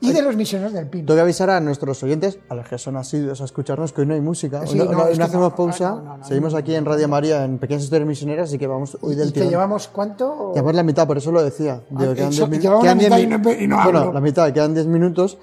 Y 0.00 0.12
de 0.12 0.22
los 0.22 0.36
misioneros 0.36 0.72
del 0.72 0.88
Pino. 0.88 1.06
Tengo 1.06 1.16
que 1.16 1.22
avisar 1.22 1.48
a 1.50 1.60
nuestros 1.60 2.02
oyentes, 2.02 2.38
a 2.48 2.54
los 2.54 2.68
que 2.68 2.76
son 2.78 2.96
asiduos 2.96 3.40
a 3.40 3.44
escucharnos, 3.44 3.92
que 3.92 4.00
hoy 4.02 4.06
no 4.06 4.14
hay 4.14 4.20
música. 4.20 4.60
Hoy 4.60 4.66
Sí, 4.68 4.76
no, 4.78 4.84
no, 4.86 4.92
no- 4.92 5.06
es 5.08 5.10
no 5.18 5.24
que 5.24 5.28
hacemos 5.28 5.52
pausa. 5.54 6.18
Seguimos 6.22 6.54
aquí 6.54 6.74
en 6.74 6.84
Radio 6.84 7.08
María 7.08 7.44
en 7.44 7.58
Pequeñas 7.58 7.84
Historias 7.84 8.08
Misioneras, 8.08 8.48
así 8.48 8.58
que 8.58 8.66
vamos 8.66 8.98
hoy 9.00 9.14
del 9.14 9.28
¿Y 9.28 9.32
que 9.32 9.46
llevamos 9.48 9.88
cuánto? 9.88 10.52
Llevamos 10.54 10.74
la 10.74 10.82
mitad, 10.82 11.06
por 11.06 11.18
eso 11.18 11.32
lo 11.32 11.42
decía. 11.42 11.80
Digo, 11.90 12.12
Ah, 12.12 12.14
quedan 12.14 12.28
eso, 12.30 12.46
10 12.46 12.50
min- 12.50 12.60
llevamos 12.60 12.82
quedan 12.84 12.98
la 12.98 13.02
mitad 13.04 13.16
10 13.46 13.60
y 13.60 13.64
y 13.64 13.66
no 13.68 13.82
Bueno, 13.84 14.12
la 14.12 14.20
mitad, 14.20 14.52
quedan 14.52 14.74
10 14.74 14.86
minutos. 14.86 15.38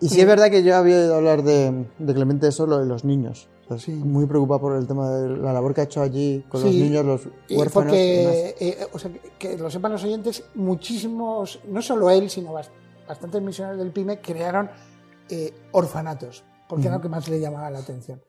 Y 0.00 0.08
sí 0.10 0.20
es 0.20 0.26
verdad 0.28 0.48
que 0.50 0.62
yo 0.62 0.76
había 0.76 0.96
oído 0.96 1.16
hablar 1.16 1.42
de, 1.42 1.86
de 1.98 2.14
Clemente 2.14 2.46
eso, 2.48 2.66
lo 2.66 2.78
de 2.78 2.86
los 2.86 3.04
niños. 3.04 3.48
Sea, 3.76 3.94
Muy 3.96 4.26
preocupado 4.26 4.60
por 4.60 4.76
el 4.76 4.86
tema 4.86 5.10
de 5.10 5.36
la 5.36 5.52
labor 5.52 5.74
que 5.74 5.82
ha 5.82 5.84
hecho 5.84 6.00
allí 6.00 6.44
con 6.48 6.62
los 6.62 6.72
niños, 6.72 7.04
los 7.04 7.26
huérfanos. 7.50 7.90
Porque, 7.92 8.54
eh, 8.58 8.78
o 8.92 8.98
sea, 8.98 9.10
que, 9.38 9.58
lo 9.58 9.70
sepan 9.70 9.92
los 9.92 10.04
oyentes, 10.04 10.44
muchísimos, 10.54 11.60
no 11.68 11.82
solo 11.82 12.08
él, 12.10 12.30
sino 12.30 12.52
bast- 12.52 12.70
bastantes 13.06 13.42
misioneros 13.42 13.78
del 13.78 13.92
PYME 13.92 14.20
crearon 14.20 14.70
eh, 15.28 15.52
orfanatos, 15.72 16.44
porque 16.68 16.86
era 16.86 16.96
lo 16.96 17.02
que 17.02 17.08
más 17.10 17.28
le 17.28 17.38
llamaba 17.40 17.70
la 17.70 17.80
atención. 17.80 18.22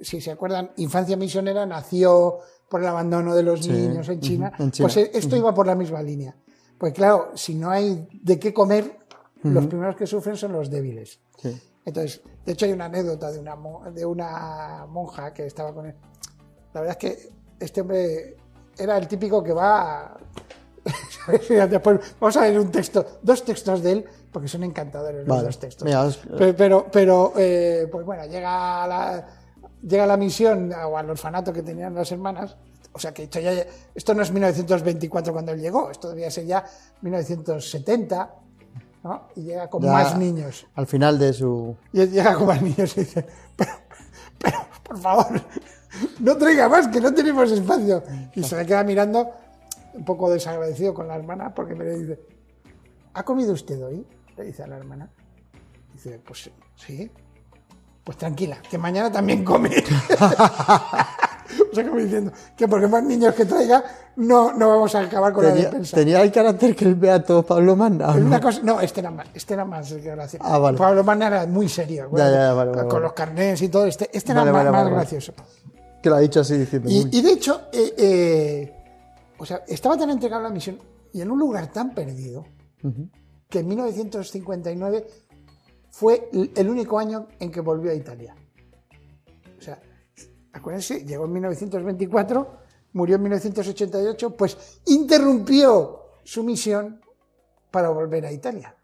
Si 0.00 0.20
se 0.20 0.30
acuerdan, 0.30 0.70
Infancia 0.76 1.16
Misionera 1.16 1.64
nació 1.66 2.38
por 2.68 2.80
el 2.80 2.86
abandono 2.86 3.34
de 3.34 3.42
los 3.42 3.64
Sí, 3.64 3.72
niños 3.72 4.08
en 4.08 4.20
China. 4.20 4.52
ujú, 4.54 4.62
en 4.64 4.70
China. 4.70 4.84
Pues 4.84 4.96
eh, 4.98 5.10
esto 5.14 5.36
iba 5.36 5.52
por 5.54 5.66
la 5.66 5.74
misma 5.74 6.02
línea. 6.02 6.36
Pues 6.78 6.92
claro, 6.92 7.30
si 7.34 7.54
no 7.54 7.70
hay 7.70 8.06
de 8.22 8.38
qué 8.38 8.52
comer, 8.52 8.98
los 9.42 9.66
primeros 9.66 9.96
que 9.96 10.06
sufren 10.06 10.36
son 10.36 10.52
los 10.52 10.70
débiles. 10.70 11.18
Sí. 11.40 11.56
Entonces, 11.86 12.20
de 12.44 12.52
hecho 12.52 12.66
hay 12.66 12.72
una 12.72 12.84
anécdota 12.86 13.30
de 13.32 13.38
una, 13.38 13.56
de 13.92 14.04
una 14.04 14.84
monja 14.88 15.32
que 15.32 15.46
estaba 15.46 15.72
con 15.72 15.86
él. 15.86 15.94
La 16.74 16.80
verdad 16.82 16.98
es 17.00 17.10
que 17.10 17.28
este 17.60 17.80
hombre 17.80 18.36
era 18.76 18.98
el 18.98 19.08
típico 19.08 19.42
que 19.42 19.52
va... 19.54 20.02
a-. 20.06 20.16
Después 21.68 22.00
vamos 22.20 22.36
a 22.36 22.40
ver 22.42 22.58
un 22.60 22.70
texto, 22.70 23.04
dos 23.22 23.44
textos 23.44 23.82
de 23.82 23.92
él, 23.92 24.04
porque 24.32 24.48
son 24.48 24.62
encantadores 24.64 25.20
los 25.20 25.28
Vale. 25.28 25.44
dos 25.46 25.58
textos. 25.58 25.84
Mira, 25.86 26.02
os- 26.02 26.16
Pe- 26.18 26.54
Pero, 26.54 26.86
pero 26.90 27.32
eh, 27.36 27.88
pues 27.90 28.04
bueno, 28.04 28.24
llega 28.26 28.84
a 28.84 28.86
la, 28.86 29.26
llega 29.82 30.04
a 30.04 30.06
la 30.06 30.16
misión 30.16 30.72
o 30.72 30.98
al 30.98 31.08
orfanato 31.10 31.52
que 31.52 31.62
tenían 31.62 31.94
las 31.94 32.10
hermanas. 32.12 32.56
O 32.92 32.98
sea 32.98 33.12
que 33.12 33.24
esto, 33.24 33.40
ya, 33.40 33.52
esto 33.94 34.14
no 34.14 34.22
es 34.22 34.30
1924 34.32 35.32
cuando 35.32 35.52
él 35.52 35.60
llegó, 35.60 35.90
esto 35.90 36.08
debía 36.08 36.30
ser 36.30 36.46
ya 36.46 36.64
1970, 37.02 38.34
¿no? 39.06 39.28
Y 39.36 39.42
llega 39.42 39.68
con 39.68 39.82
ya 39.82 39.92
más 39.92 40.18
niños. 40.18 40.66
Al 40.74 40.86
final 40.86 41.18
de 41.18 41.32
su. 41.32 41.76
Y 41.92 42.06
llega 42.06 42.34
como 42.34 42.50
al 42.50 42.62
niño 42.62 42.84
y 42.84 43.00
dice, 43.00 43.26
pero, 43.56 43.72
pero, 44.38 44.58
por 44.82 44.98
favor, 44.98 45.40
no 46.20 46.36
traiga 46.36 46.68
más, 46.68 46.88
que 46.88 47.00
no 47.00 47.12
tenemos 47.14 47.50
espacio. 47.50 48.02
Y 48.34 48.42
se 48.42 48.56
le 48.56 48.66
queda 48.66 48.82
mirando, 48.84 49.30
un 49.94 50.04
poco 50.04 50.30
desagradecido 50.30 50.92
con 50.92 51.08
la 51.08 51.16
hermana, 51.16 51.54
porque 51.54 51.74
le 51.74 51.98
dice, 51.98 52.20
¿ha 53.14 53.22
comido 53.22 53.52
usted 53.52 53.82
hoy? 53.82 54.06
Le 54.36 54.44
dice 54.44 54.62
a 54.62 54.66
la 54.66 54.76
hermana. 54.76 55.08
Dice, 55.94 56.20
pues 56.24 56.50
sí. 56.76 57.10
Pues 58.04 58.18
tranquila, 58.18 58.58
que 58.70 58.78
mañana 58.78 59.10
también 59.10 59.44
come. 59.44 59.70
sea, 61.76 61.86
como 61.86 62.00
diciendo, 62.00 62.32
que 62.56 62.66
porque 62.68 62.86
más 62.88 63.02
niños 63.04 63.34
que 63.34 63.44
traiga, 63.44 63.84
no, 64.16 64.52
no 64.52 64.68
vamos 64.68 64.94
a 64.94 65.00
acabar 65.00 65.32
con 65.32 65.44
la 65.44 65.50
Tenía, 65.50 65.64
despensa. 65.64 65.96
tenía 65.96 66.22
el 66.22 66.32
carácter 66.32 66.74
que 66.74 66.84
el 66.86 66.94
beato 66.94 67.42
Pablo 67.44 67.76
Manda. 67.76 68.08
¿o 68.08 68.14
Es 68.14 68.20
no? 68.20 68.26
una 68.26 68.40
cosa- 68.40 68.60
no, 68.62 68.80
este 68.80 69.00
era 69.00 69.10
más, 69.10 69.28
este 69.34 69.54
era 69.54 69.64
más 69.64 69.92
gracioso. 69.92 70.44
Ah, 70.46 70.58
vale. 70.58 70.78
Pablo 70.78 71.04
Manna 71.04 71.26
era 71.28 71.46
muy 71.46 71.68
serio, 71.68 72.08
Ya, 72.16 72.30
ya, 72.30 72.52
vale, 72.52 72.70
vale, 72.72 72.88
con 72.88 73.02
los 73.02 73.12
carnés 73.12 73.60
y 73.62 73.68
todo. 73.68 73.86
Este, 73.86 74.08
este 74.12 74.32
era 74.32 74.44
más, 74.44 74.90
gracioso. 74.90 75.32
Que 76.02 76.10
lo 76.10 76.16
ha 76.16 76.20
dicho 76.20 76.40
así 76.40 76.56
diciendo. 76.56 76.88
Y, 76.90 77.20
de 77.22 77.32
hecho, 77.32 77.62
eh, 77.72 77.94
eh, 77.98 78.74
o 79.38 79.44
sea, 79.46 79.62
estaba 79.66 79.96
tan 79.96 80.10
entregado 80.10 80.40
a 80.40 80.48
la 80.48 80.54
misión 80.54 80.78
y 81.12 81.20
en 81.20 81.30
un 81.30 81.38
lugar 81.38 81.66
tan 81.72 81.94
perdido 81.94 82.44
que 83.48 83.58
en 83.60 83.68
1959 83.68 85.06
fue 85.90 86.28
el 86.54 86.68
único 86.68 86.98
año 86.98 87.26
en 87.40 87.50
que 87.50 87.60
volvió 87.60 87.90
a 87.90 87.94
Italia. 87.94 88.34
O 89.58 89.62
sea, 89.62 89.78
acuérdense, 90.56 91.04
llegó 91.04 91.24
en 91.26 91.32
1924, 91.32 92.58
murió 92.92 93.16
en 93.16 93.22
1988, 93.22 94.36
pues 94.36 94.80
interrumpió 94.86 96.10
su 96.24 96.42
misión 96.42 97.00
para 97.70 97.90
volver 97.90 98.26
a 98.26 98.32
Italia. 98.32 98.74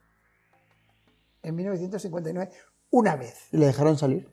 En 1.42 1.56
1959, 1.56 2.50
una 2.90 3.16
vez. 3.16 3.48
¿Y 3.50 3.56
le 3.56 3.66
dejaron 3.66 3.98
salir? 3.98 4.28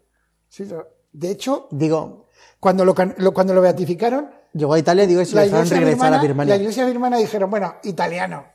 Sí, 0.47 0.67
de 1.11 1.31
hecho, 1.31 1.67
Digo, 1.71 2.27
cuando 2.59 2.85
lo, 2.85 2.93
cuando 2.93 3.53
lo 3.53 3.61
beatificaron, 3.61 4.29
llegó 4.53 4.73
a 4.73 4.79
Italia, 4.79 5.07
digo, 5.07 5.21
y 5.21 5.25
si 5.25 5.35
le 5.35 5.41
dejaron 5.41 5.67
regresar 5.69 5.89
birmana, 5.89 6.19
a 6.19 6.21
Birmania. 6.21 6.55
la 6.55 6.61
iglesia 6.61 6.85
birmana 6.85 7.17
dijeron, 7.17 7.49
bueno, 7.49 7.75
italiano. 7.83 8.45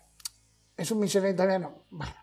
¿Es 0.76 0.90
un 0.90 1.00
misionero 1.00 1.32
italiano? 1.32 1.84
Bueno, 1.90 2.14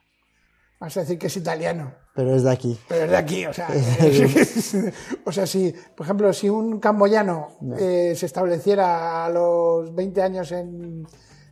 vamos 0.82 0.98
a 0.98 1.00
decir 1.02 1.18
que 1.20 1.28
es 1.28 1.38
italiano, 1.38 1.94
Pero 2.16 2.36
es 2.36 2.42
de 2.44 2.52
aquí. 2.52 2.78
pero 2.90 3.06
es 3.06 3.12
de 3.12 3.18
aquí. 3.18 3.46
O 3.46 3.54
sea, 3.54 3.70
o 5.26 5.32
sea 5.32 5.46
si, 5.46 5.74
por 5.96 6.06
ejemplo, 6.06 6.34
si 6.34 6.50
un 6.50 6.80
camboyano 6.80 7.50
eh, 7.80 8.14
se 8.18 8.26
estableciera 8.26 9.24
a 9.26 9.30
los 9.30 9.94
20 9.94 10.22
años 10.24 10.52
en, 10.52 11.08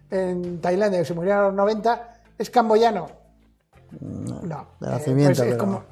en 0.10 0.60
Tailandia 0.60 1.02
y 1.02 1.06
se 1.06 1.14
muriera 1.14 1.40
a 1.42 1.44
los 1.48 1.54
90, 1.54 2.22
¿es 2.38 2.50
camboyano? 2.50 3.08
No. 4.02 4.68
de 4.80 4.88
Eh, 4.88 4.92
nacimiento, 4.92 5.38
pues 5.38 5.40
es 5.40 5.46
pero- 5.56 5.58
como 5.58 5.84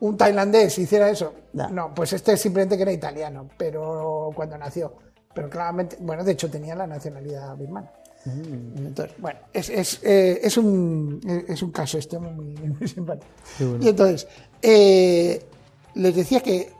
un 0.00 0.16
tailandés 0.16 0.78
hiciera 0.78 1.08
eso. 1.10 1.32
Ya. 1.52 1.68
No, 1.68 1.94
pues 1.94 2.12
este 2.12 2.36
simplemente 2.36 2.76
que 2.76 2.82
era 2.82 2.92
italiano, 2.92 3.48
pero 3.56 4.30
cuando 4.34 4.58
nació. 4.58 4.94
Pero 5.34 5.48
claramente, 5.50 5.96
bueno, 6.00 6.24
de 6.24 6.32
hecho 6.32 6.50
tenía 6.50 6.74
la 6.74 6.86
nacionalidad 6.86 7.54
birmana. 7.56 7.90
Mm. 8.26 8.86
Entonces, 8.86 9.14
bueno, 9.18 9.38
es, 9.52 9.68
es, 9.70 10.00
eh, 10.02 10.40
es 10.42 10.56
un, 10.56 11.20
es 11.48 11.62
un 11.62 11.70
caso 11.70 11.96
este 11.98 12.18
muy, 12.18 12.44
muy 12.78 12.88
simpático. 12.88 13.26
Bueno. 13.58 13.78
Y 13.84 13.88
entonces, 13.88 14.26
eh, 14.62 15.46
les 15.94 16.14
decía 16.16 16.40
que 16.40 16.72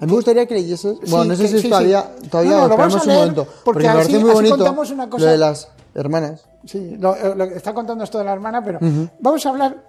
A 0.00 0.04
mí 0.06 0.10
me 0.10 0.16
gustaría 0.16 0.46
que 0.46 0.54
leyeses. 0.54 0.98
Sí, 1.04 1.10
Bueno, 1.10 1.24
no 1.26 1.36
sé 1.36 1.48
si 1.48 1.60
sí, 1.60 1.68
todavía, 1.68 2.14
sí. 2.22 2.28
todavía 2.28 2.52
No, 2.52 2.56
no, 2.62 2.68
lo 2.68 2.76
vamos 2.76 2.94
esperamos 2.96 3.08
a 3.08 3.10
un 3.10 3.16
momento. 3.34 3.44
porque 3.44 3.62
Porque 3.64 3.82
me 3.82 3.88
así- 3.88 3.96
parece 4.12 4.18
muy 4.24 4.32
bonito 4.34 4.56
contamos 4.56 4.90
una 4.90 5.10
cosa- 5.10 5.24
lo 5.26 5.30
de 5.32 5.38
las 5.38 5.68
hermanas. 5.94 6.44
Sí, 6.64 6.96
lo, 6.98 7.14
eh, 7.16 7.34
lo 7.36 7.48
que 7.48 7.54
está 7.56 7.72
contando 7.74 8.02
esto 8.04 8.18
de 8.18 8.24
la 8.24 8.32
hermana, 8.32 8.62
pero 8.64 8.78
vamos 9.20 9.44
a 9.46 9.48
hablar. 9.50 9.86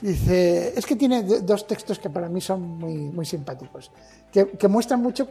Dice, 0.00 0.74
es 0.76 0.84
que 0.84 0.96
tiene 0.96 1.22
do- 1.22 1.40
dos 1.40 1.66
textos 1.66 1.98
que 1.98 2.10
para 2.10 2.28
mí 2.28 2.40
son 2.40 2.60
muy, 2.62 2.94
muy 2.96 3.24
simpáticos, 3.24 3.90
que, 4.32 4.48
que 4.50 4.68
muestran 4.68 5.00
mucho, 5.00 5.28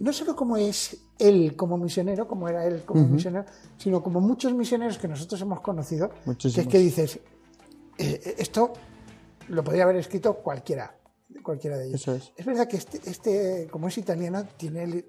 no 0.00 0.12
solo 0.12 0.34
cómo 0.36 0.56
es 0.56 0.96
él 1.20 1.54
como 1.56 1.76
misionero, 1.78 2.26
como 2.26 2.48
era 2.48 2.64
él 2.66 2.82
como 2.84 3.04
misionero, 3.06 3.44
sino 3.76 4.02
como 4.02 4.20
muchos 4.20 4.52
misioneros 4.54 4.98
que 4.98 5.06
nosotros 5.08 5.40
hemos 5.40 5.60
conocido, 5.60 6.08
que 6.10 6.20
es 6.20 6.26
Muchísimos. 6.26 6.68
que 6.72 6.78
dices, 6.78 7.20
eh, 7.98 8.34
esto 8.38 8.72
lo 9.48 9.62
podría 9.62 9.84
haber 9.84 9.96
escrito 9.96 10.34
cualquiera, 10.34 10.94
cualquiera 11.42 11.76
de 11.78 11.88
ellos. 11.88 12.00
Eso 12.00 12.14
es. 12.14 12.32
Es 12.36 12.46
verdad 12.46 12.66
que 12.66 12.76
este, 12.76 13.00
este, 13.10 13.68
como 13.70 13.88
es 13.88 13.98
italiano, 13.98 14.44
tiene 14.56 15.04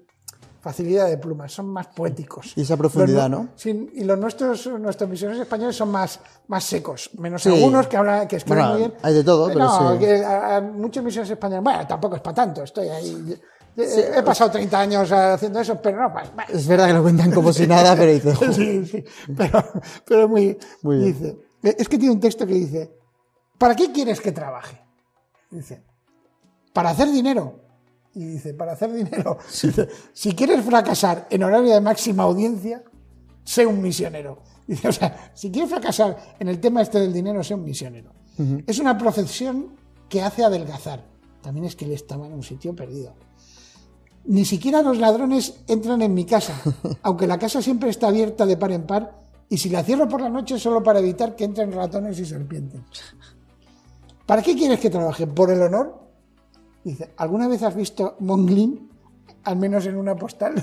facilidad 0.60 1.08
de 1.08 1.18
pluma, 1.18 1.48
son 1.48 1.66
más 1.66 1.88
poéticos. 1.88 2.52
Y 2.56 2.60
esa 2.62 2.76
profundidad, 2.76 3.28
Los 3.28 3.66
¿no? 3.66 3.76
Y 3.94 4.04
los 4.04 4.16
nuestros, 4.16 4.64
nuestros 4.78 5.10
misioneros 5.10 5.42
españoles 5.42 5.74
son 5.74 5.90
más, 5.90 6.20
más 6.46 6.62
secos, 6.62 7.10
menos 7.18 7.42
Sí. 7.42 7.48
algunos 7.48 7.88
que 7.88 7.96
hablan, 7.96 8.28
que 8.28 8.36
escriben 8.36 8.58
Bueno, 8.58 8.72
muy 8.78 8.88
bien. 8.88 8.94
hay 9.02 9.14
de 9.14 9.24
todo, 9.24 9.48
pero 9.48 9.58
no, 9.58 9.92
sí. 9.94 9.98
que 9.98 10.24
a- 10.24 10.56
a 10.56 10.60
muchos 10.60 11.02
misioneros 11.02 11.30
españoles, 11.32 11.64
bueno, 11.64 11.86
tampoco 11.88 12.14
es 12.14 12.22
para 12.22 12.34
tanto, 12.34 12.62
estoy 12.62 12.86
ahí. 12.88 13.40
Eh, 13.76 14.12
He 14.16 14.22
pasado 14.22 14.50
30 14.50 14.78
años 14.80 15.10
haciendo 15.12 15.60
eso, 15.60 15.80
pero 15.80 16.08
no. 16.08 16.14
Es 16.48 16.66
verdad 16.66 16.88
que 16.88 16.92
lo 16.94 17.02
cuentan 17.02 17.30
como 17.32 17.52
si 17.52 17.66
nada, 17.66 17.96
pero 17.96 18.12
dices, 18.12 18.36
"Jo". 18.38 18.52
Sí, 18.52 18.84
sí, 18.86 19.04
pero, 19.36 19.64
pero 20.06 20.28
muy, 20.28 20.56
Muy 20.82 20.98
bien. 20.98 21.12
dice, 21.12 21.38
es 21.78 21.88
que 21.88 21.98
tiene 21.98 22.14
un 22.14 22.20
texto 22.20 22.46
que 22.46 22.54
dice, 22.54 22.92
¿para 23.58 23.74
qué 23.76 23.90
quieres 23.92 24.20
que 24.20 24.32
trabaje? 24.32 24.80
Dice, 25.50 25.82
para 26.72 26.90
hacer 26.90 27.10
dinero. 27.10 27.60
Y 28.14 28.26
dice, 28.26 28.52
para 28.52 28.72
hacer 28.72 28.92
dinero. 28.92 29.38
Dice, 29.62 29.88
si 30.12 30.34
quieres 30.34 30.62
fracasar 30.64 31.26
en 31.30 31.42
horario 31.42 31.72
de 31.72 31.80
máxima 31.80 32.24
audiencia, 32.24 32.82
sé 33.44 33.64
un 33.66 33.80
misionero. 33.80 34.42
Dice, 34.66 34.88
o 34.88 34.92
sea, 34.92 35.30
si 35.34 35.50
quieres 35.50 35.70
fracasar 35.70 36.16
en 36.38 36.48
el 36.48 36.60
tema 36.60 36.82
este 36.82 37.00
del 37.00 37.12
dinero, 37.12 37.42
sé 37.42 37.54
un 37.54 37.64
misionero. 37.64 38.12
Es 38.66 38.78
una 38.78 38.96
profesión 38.98 39.76
que 40.08 40.20
hace 40.22 40.42
adelgazar. 40.44 41.04
También 41.42 41.66
es 41.66 41.76
que 41.76 41.84
él 41.84 41.92
estaba 41.92 42.26
en 42.26 42.32
un 42.34 42.42
sitio 42.42 42.74
perdido. 42.74 43.14
Ni 44.24 44.44
siquiera 44.44 44.82
los 44.82 44.98
ladrones 44.98 45.62
entran 45.66 46.02
en 46.02 46.14
mi 46.14 46.24
casa, 46.24 46.54
aunque 47.02 47.26
la 47.26 47.38
casa 47.38 47.60
siempre 47.60 47.90
está 47.90 48.08
abierta 48.08 48.46
de 48.46 48.56
par 48.56 48.72
en 48.72 48.86
par, 48.86 49.22
y 49.48 49.58
si 49.58 49.68
la 49.68 49.82
cierro 49.82 50.08
por 50.08 50.20
la 50.20 50.30
noche 50.30 50.54
es 50.54 50.62
solo 50.62 50.82
para 50.82 51.00
evitar 51.00 51.36
que 51.36 51.44
entren 51.44 51.72
ratones 51.72 52.18
y 52.18 52.24
serpientes. 52.24 52.80
¿Para 54.24 54.40
qué 54.40 54.54
quieres 54.54 54.80
que 54.80 54.88
trabaje? 54.88 55.26
¿Por 55.26 55.50
el 55.50 55.60
honor? 55.60 56.00
Dice, 56.84 57.10
¿alguna 57.16 57.48
vez 57.48 57.62
has 57.62 57.74
visto 57.74 58.16
Monglin? 58.20 58.88
Al 59.44 59.56
menos 59.56 59.84
en 59.86 59.96
una 59.96 60.16
postal. 60.16 60.54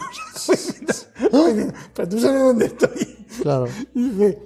Pero 1.94 2.10
tú 2.10 2.20
sabes 2.20 2.42
dónde 2.42 2.66
estoy. 2.66 3.26
Claro. 3.42 3.68
Dice, 3.94 4.42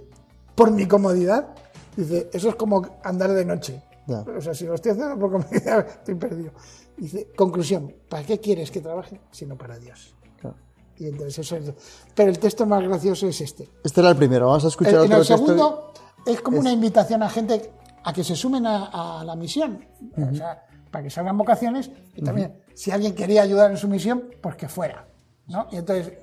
por 0.56 0.72
mi 0.72 0.88
comodidad. 0.88 1.56
Dice, 1.96 2.30
eso 2.34 2.50
es 2.50 2.56
como 2.56 2.86
andar 3.04 3.32
de 3.32 3.46
noche. 3.46 3.82
O 4.08 4.42
sea, 4.42 4.54
si 4.54 4.66
lo 4.66 4.76
estoy 4.76 4.92
haciendo 4.92 5.18
por 5.18 5.32
comodidad, 5.32 5.88
estoy 6.00 6.16
perdido. 6.16 6.52
Dice, 6.98 7.28
conclusión, 7.36 7.94
¿para 8.10 8.24
qué 8.24 8.40
quieres 8.40 8.70
que 8.72 8.80
trabaje? 8.82 9.20
Sino 9.32 9.58
para 9.58 9.78
Dios. 9.80 10.16
claro. 10.40 10.56
Y 10.98 11.08
entonces 11.08 11.40
eso 11.40 11.56
es... 11.56 11.74
Pero 12.14 12.30
el 12.30 12.38
texto 12.40 12.66
más 12.68 12.84
gracioso 12.84 13.28
es 13.28 13.42
este. 13.42 13.68
Este 13.84 14.00
era 14.02 14.12
el 14.12 14.16
primero. 14.16 14.48
Vamos 14.48 14.64
a 14.66 14.68
escuchar 14.68 14.94
El- 14.94 15.00
en 15.06 15.14
otro 15.14 15.18
el 15.22 15.28
texto. 15.28 15.38
segundo 15.46 15.94
es 16.26 16.42
como 16.42 16.60
una 16.60 16.72
invitación 16.72 17.24
a 17.24 17.30
gente 17.30 17.72
a 18.04 18.14
que 18.14 18.24
se 18.24 18.36
sumen 18.36 18.66
a, 18.68 19.20
a 19.22 19.24
la 19.24 19.36
misión. 19.36 19.84
O 20.16 20.36
sea, 20.36 20.66
para 20.92 21.04
que 21.04 21.10
salgan 21.10 21.36
vocaciones 21.38 21.90
y 22.16 22.22
también, 22.22 22.62
si 22.76 22.92
alguien 22.92 23.16
quería 23.16 23.42
ayudar 23.42 23.72
en 23.72 23.78
su 23.78 23.88
misión, 23.88 24.26
pues 24.40 24.56
que 24.56 24.70
fuera. 24.70 25.08
¿no? 25.48 25.68
Y 25.72 25.78
entonces, 25.78 26.14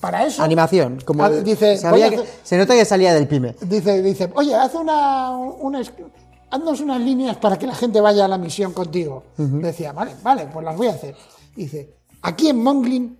para 0.00 0.24
eso... 0.24 0.42
Animación. 0.44 1.00
Como 1.04 1.24
Ah, 1.24 1.30
dice, 1.30 1.76
sabía 1.76 2.08
que- 2.08 2.24
se 2.44 2.56
nota 2.56 2.74
que 2.74 2.84
salía 2.84 3.12
del 3.12 3.26
pyme. 3.26 3.56
Dice, 3.62 4.00
dice, 4.00 4.30
oye, 4.36 4.54
haz 4.54 4.74
una, 4.76 5.36
haznos 6.50 6.80
unas 6.80 7.00
líneas 7.00 7.36
para 7.36 7.58
que 7.58 7.66
la 7.66 7.74
gente 7.74 8.00
vaya 8.00 8.24
a 8.24 8.28
la 8.28 8.38
misión 8.38 8.72
contigo. 8.72 9.24
Decía, 9.36 9.92
vale, 9.92 10.12
vale, 10.22 10.48
pues 10.52 10.64
las 10.64 10.76
voy 10.76 10.88
a 10.88 10.92
hacer. 10.92 11.14
Dice, 11.54 11.96
aquí 12.22 12.48
en 12.48 12.62
Monglin 12.62 13.18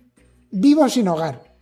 vivo 0.51 0.87
sin 0.89 1.07
hogar, 1.07 1.55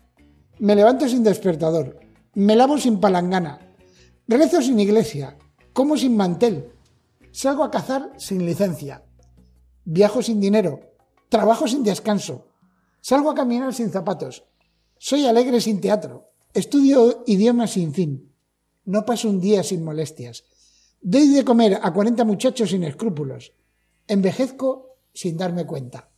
me 0.60 0.75
levanto 0.75 1.08
sin 1.08 1.23
despertador, 1.23 1.99
me 2.34 2.55
lavo 2.55 2.77
sin 2.77 2.99
palangana, 2.99 3.60
rezo 4.27 4.62
sin 4.62 4.79
iglesia, 4.79 5.38
como 5.73 5.95
sin 5.95 6.17
mantel, 6.17 6.71
salgo 7.32 7.63
a 7.63 7.71
cazar 7.71 8.13
sin 8.17 8.45
licencia, 8.45 9.03
viajo 9.86 10.21
sin 10.21 10.39
dinero, 10.39 10.79
trabajo 11.29 11.67
sin 11.67 11.84
descanso, 11.84 12.47
salgo 13.01 13.32
a 13.32 13.36
caminar 13.36 13.73
sin 13.73 13.91
zapatos, 13.91 14.43
soy 14.97 15.25
alegre 15.25 15.62
sin 15.62 15.79
teatro, 15.79 16.32
estudio 16.53 17.23
idiomas 17.27 17.71
sin 17.71 17.93
fin, 17.93 18.34
no 18.86 19.05
paso 19.05 19.29
un 19.29 19.39
día 19.39 19.63
sin 19.63 19.84
molestias, 19.84 20.43
doy 21.02 21.28
de 21.30 21.46
comer 21.46 21.80
a 21.82 21.94
40 21.94 22.24
muchachos 22.26 22.70
sin 22.70 22.84
escrúpulos, 22.84 23.54
envejezco 24.08 24.98
sin 25.14 25.38
darme 25.38 25.66
cuenta. 25.66 26.10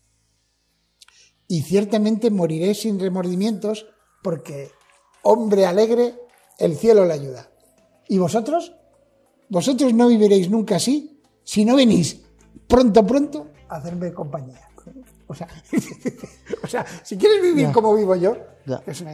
Y 1.48 1.62
ciertamente 1.64 2.30
moriré 2.32 2.74
sin 2.74 3.00
remordimientos 3.00 3.88
porque, 4.24 4.72
hombre 5.24 5.66
alegre, 5.66 6.16
el 6.58 6.76
cielo 6.76 7.06
le 7.06 7.14
ayuda. 7.14 7.52
¿Y 8.08 8.18
vosotros? 8.18 8.74
Vosotros 9.50 9.94
no 9.94 10.08
viviréis 10.08 10.50
nunca 10.50 10.78
así 10.78 11.22
si 11.44 11.66
no 11.66 11.76
venís 11.76 12.22
pronto, 12.68 13.06
pronto 13.06 13.48
a 13.68 13.76
hacerme 13.78 14.14
compañía. 14.14 14.62
O 15.28 15.34
sea, 15.34 15.48
o 16.64 16.68
sea 16.68 16.86
si 17.04 17.18
quieres 17.18 17.42
vivir 17.42 17.72
como 17.72 17.96
vivo 17.96 18.16
yo, 18.16 18.38
Ya. 18.66 18.80
que 18.82 18.92
es 18.92 19.02
una 19.02 19.14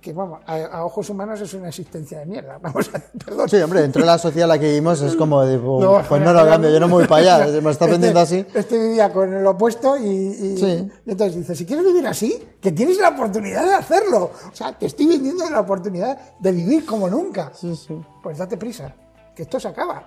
que 0.00 0.12
vamos, 0.12 0.40
a, 0.46 0.56
a 0.66 0.84
ojos 0.84 1.10
humanos 1.10 1.40
es 1.40 1.52
una 1.54 1.68
existencia 1.68 2.20
de 2.20 2.26
mierda. 2.26 2.58
Vamos 2.62 2.88
a, 2.94 3.02
perdón. 3.24 3.48
Sí, 3.48 3.56
hombre, 3.56 3.82
dentro 3.82 4.00
de 4.02 4.06
la 4.06 4.18
sociedad 4.18 4.44
en 4.44 4.48
la 4.48 4.58
que 4.58 4.68
vivimos 4.68 5.00
es 5.02 5.16
como, 5.16 5.44
de, 5.44 5.58
pues 5.58 5.84
No, 5.84 6.02
pues 6.08 6.22
no 6.22 6.32
lo 6.32 6.46
cambio, 6.46 6.70
yo 6.70 6.80
no 6.80 6.86
me 6.86 6.92
voy 6.94 7.06
para 7.06 7.38
allá, 7.38 7.46
me 7.60 7.70
está 7.70 7.84
Este- 7.84 7.86
vendiendo 7.92 8.20
así. 8.20 8.46
Este 8.54 8.78
vivía 8.78 9.12
con 9.12 9.32
el 9.34 9.46
opuesto 9.46 9.96
y, 9.96 10.06
y- 10.08 10.56
Sí. 10.56 10.88
y 11.06 11.10
entonces 11.10 11.36
dice, 11.36 11.54
si 11.54 11.66
quieres 11.66 11.84
vivir 11.84 12.06
así, 12.06 12.42
que 12.60 12.72
tienes 12.72 12.98
la 12.98 13.08
oportunidad 13.10 13.64
de 13.64 13.74
hacerlo. 13.74 14.30
O 14.50 14.54
sea, 14.54 14.72
te 14.78 14.86
estoy 14.86 15.06
vendiendo 15.06 15.48
la 15.50 15.60
oportunidad 15.60 16.18
de 16.38 16.52
vivir 16.52 16.86
como 16.86 17.08
nunca. 17.08 17.50
Sí, 17.54 17.74
sí, 17.74 18.00
Pues 18.22 18.38
date 18.38 18.56
prisa, 18.56 18.94
que 19.34 19.42
esto 19.42 19.58
se 19.58 19.68
acaba. 19.68 20.02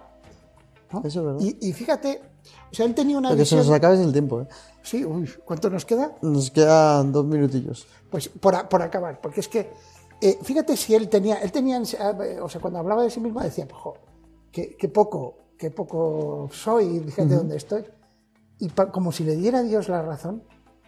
¿no? 0.91 0.99
Eso 1.05 1.19
es 1.19 1.25
verdad. 1.25 1.39
Y, 1.41 1.69
y 1.69 1.73
fíjate, 1.73 2.21
o 2.71 2.75
sea, 2.75 2.85
él 2.85 2.93
tenía 2.95 3.17
una 3.17 3.31
Lo 3.31 3.37
que 3.37 3.45
se 3.45 3.55
nos 3.55 3.69
acaba 3.69 3.93
es 3.93 3.99
el 4.01 4.11
tiempo, 4.11 4.41
¿eh? 4.41 4.47
Sí, 4.83 5.05
uy, 5.05 5.29
¿cuánto 5.45 5.69
nos 5.69 5.85
queda? 5.85 6.15
Nos 6.21 6.49
quedan 6.51 7.11
dos 7.11 7.25
minutillos. 7.25 7.85
Pues 8.09 8.29
por, 8.29 8.67
por 8.67 8.81
acabar, 8.81 9.21
porque 9.21 9.39
es 9.41 9.47
que, 9.47 9.69
eh, 10.19 10.39
fíjate 10.41 10.75
si 10.75 10.95
él 10.95 11.07
tenía, 11.09 11.35
él 11.41 11.51
tenía, 11.51 11.77
eh, 11.77 12.39
o 12.41 12.49
sea, 12.49 12.59
cuando 12.61 12.79
hablaba 12.79 13.03
de 13.03 13.09
sí 13.09 13.19
mismo 13.19 13.41
decía, 13.41 13.67
jo, 13.71 13.93
qué, 14.51 14.75
qué 14.77 14.89
poco, 14.89 15.35
qué 15.57 15.69
poco 15.71 16.49
soy, 16.51 16.99
fíjate 17.01 17.35
dónde 17.35 17.57
estoy. 17.57 17.85
Y 18.59 18.69
pa- 18.69 18.91
como 18.91 19.11
si 19.11 19.23
le 19.23 19.35
diera 19.35 19.59
a 19.59 19.63
Dios 19.63 19.87
la 19.89 20.01
razón, 20.01 20.43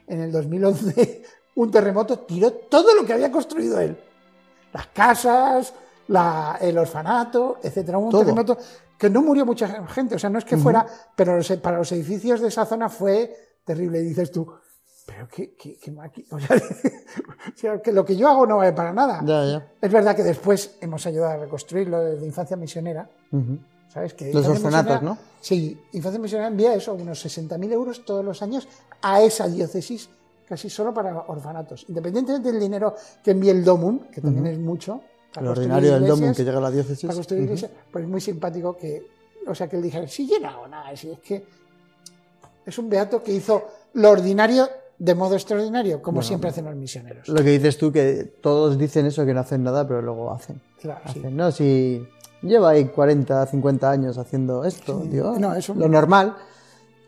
en 0.07 0.21
el 0.21 0.31
2011 0.31 1.23
un 1.55 1.69
terremoto 1.71 2.19
tiró 2.19 2.51
todo 2.51 2.95
lo 2.95 3.05
que 3.05 3.13
había 3.13 3.31
construido 3.31 3.79
él. 3.79 3.97
Las 4.73 4.87
casas, 4.87 5.73
la- 6.07 6.57
el 6.59 6.77
orfanato, 6.77 7.57
etcétera. 7.61 7.97
Un 7.99 8.09
Todo. 8.09 8.21
terremoto 8.21 8.57
que 8.97 9.09
no 9.09 9.21
murió 9.21 9.45
mucha 9.45 9.67
gente, 9.87 10.15
o 10.15 10.19
sea, 10.19 10.29
no 10.29 10.39
es 10.39 10.45
que 10.45 10.57
fuera, 10.57 10.85
pero 11.15 11.35
los- 11.37 11.51
para 11.61 11.77
los 11.77 11.91
edificios 11.91 12.41
de 12.41 12.47
esa 12.47 12.65
zona 12.65 12.89
fue 12.89 13.52
terrible. 13.65 13.99
Y 13.99 14.03
dices 14.03 14.31
tú, 14.31 14.47
pero 15.05 15.27
qué, 15.27 15.55
qué, 15.55 15.77
qué 15.77 15.91
O 16.31 16.39
sea, 17.55 17.73
o 17.73 17.81
que 17.81 17.91
lo 17.91 18.05
que 18.05 18.15
yo 18.15 18.27
hago 18.29 18.45
no 18.45 18.57
vale 18.57 18.73
para 18.73 18.93
nada. 18.93 19.21
Ya, 19.25 19.45
ya. 19.45 19.71
Es 19.81 19.91
verdad 19.91 20.15
que 20.15 20.23
después 20.23 20.77
hemos 20.81 21.05
ayudado 21.05 21.33
a 21.33 21.37
reconstruirlo 21.37 21.99
desde 21.99 22.25
Infancia 22.25 22.55
Misionera. 22.55 23.09
¿sabes? 23.89 24.13
Que 24.13 24.33
Los 24.33 24.47
orfanatos, 24.47 25.01
¿no? 25.01 25.17
Sí, 25.41 25.77
Infancia 25.91 26.19
Misionera 26.19 26.47
envía 26.47 26.73
eso, 26.73 26.93
unos 26.93 27.23
60.000 27.25 27.71
euros 27.71 28.05
todos 28.05 28.23
los 28.23 28.41
años 28.41 28.67
a 29.01 29.21
esa 29.21 29.47
diócesis, 29.47 30.09
casi 30.47 30.69
solo 30.69 30.93
para 30.93 31.17
orfanatos. 31.27 31.85
Independientemente 31.89 32.51
del 32.51 32.59
dinero 32.59 32.95
que 33.23 33.31
envíe 33.31 33.49
el 33.49 33.63
DOMUN, 33.63 34.07
que 34.09 34.21
también 34.21 34.47
es 34.47 34.59
mucho. 34.59 35.01
El 35.35 35.47
ordinario 35.47 35.93
del 35.93 36.07
Domun 36.07 36.33
que 36.33 36.43
llega 36.43 36.59
a 36.59 36.61
la 36.61 36.71
diócesis. 36.71 37.05
Para 37.05 37.15
construir 37.15 37.43
iglesias, 37.43 37.71
pues 37.91 38.05
es 38.05 38.09
muy 38.09 38.21
simpático 38.21 38.77
que, 38.77 39.05
o 39.47 39.53
sea, 39.53 39.67
que 39.67 39.75
él 39.75 39.83
dijera, 39.83 40.07
sí, 40.07 40.27
yo 40.27 40.39
no 40.39 40.47
hago 40.47 40.67
nada, 40.67 40.95
si 40.95 41.11
es 41.11 41.19
que 41.19 41.43
es 42.65 42.77
un 42.77 42.89
beato 42.89 43.23
que 43.23 43.33
hizo 43.33 43.63
lo 43.93 44.09
ordinario 44.11 44.67
de 44.97 45.15
modo 45.15 45.35
extraordinario, 45.35 46.01
como 46.01 46.21
siempre 46.21 46.49
hacen 46.49 46.65
los 46.65 46.75
misioneros. 46.75 47.27
Lo 47.27 47.43
que 47.43 47.49
dices 47.49 47.77
tú, 47.77 47.91
que 47.91 48.23
todos 48.41 48.77
dicen 48.77 49.05
eso, 49.05 49.25
que 49.25 49.33
no 49.33 49.41
hacen 49.41 49.63
nada, 49.63 49.85
pero 49.87 50.01
luego 50.01 50.31
hacen. 50.31 50.61
Claro, 50.81 51.01
sí. 51.11 51.19
No, 51.29 51.51
si 51.51 52.07
lleva 52.41 52.69
ahí 52.71 52.85
40, 52.85 53.45
50 53.47 53.89
años 53.91 54.17
haciendo 54.17 54.63
esto, 54.63 55.01
digo, 55.05 55.37
No, 55.39 55.55
eso- 55.55 55.73
lo 55.73 55.89
normal, 55.89 56.35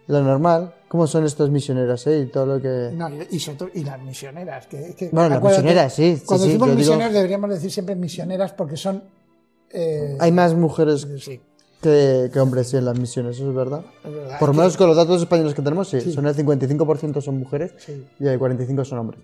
lo 0.08 0.22
normal, 0.22 0.74
¿cómo 0.90 1.08
son 1.08 1.26
estos 1.26 1.50
misioneros, 1.52 2.06
eh? 2.08 2.20
Y 2.22 2.26
todo 2.28 2.46
lo 2.46 2.62
que... 2.62 2.92
No, 2.94 3.10
y, 3.30 3.40
sobre 3.40 3.72
y 3.76 3.84
las 3.84 4.02
misioneras. 4.02 4.68
Que, 4.68 4.94
que- 4.96 5.10
Bueno, 5.12 5.30
las 5.30 5.42
misioneras, 5.44 5.94
sí, 5.94 6.22
Cuando 6.26 6.46
sí, 6.46 6.52
decimos 6.52 6.68
digo- 6.70 6.78
misioneras 6.80 7.14
deberíamos 7.14 7.50
decir 7.50 7.72
siempre 7.72 7.96
misioneras 7.96 8.52
porque 8.54 8.78
son... 8.78 9.04
eh, 9.72 10.18
Hay 10.20 10.32
más 10.32 10.54
mujeres 10.54 11.08
sí, 11.20 11.40
que, 11.90 12.30
que 12.34 12.40
hombres 12.40 12.70
sí, 12.70 12.78
en 12.78 12.86
las 12.86 12.98
misiones, 13.00 13.36
eso 13.38 13.50
es 13.50 13.56
verdad. 13.56 13.84
es 14.04 14.12
verdad. 14.14 14.40
Por 14.40 14.50
lo 14.50 14.54
Que- 14.54 14.58
menos 14.60 14.78
con 14.78 14.88
los 14.88 14.98
datos 14.98 15.22
españoles 15.22 15.54
que 15.54 15.62
tenemos, 15.62 15.90
sí, 15.90 16.02
son 16.12 16.26
el 16.28 16.36
55% 16.36 17.22
son 17.22 17.38
mujeres 17.40 17.74
Sí. 17.78 18.06
y 18.20 18.28
el 18.28 18.40
45% 18.40 18.86
son 18.86 19.00
hombres. 19.00 19.22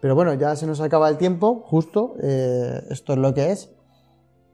Pero 0.00 0.14
bueno, 0.14 0.32
ya 0.34 0.56
se 0.56 0.66
nos 0.66 0.80
acaba 0.80 1.08
el 1.08 1.16
tiempo, 1.18 1.62
justo, 1.66 2.14
eh, 2.22 2.82
esto 2.90 3.12
es 3.12 3.18
lo 3.18 3.34
que 3.34 3.50
es. 3.52 3.70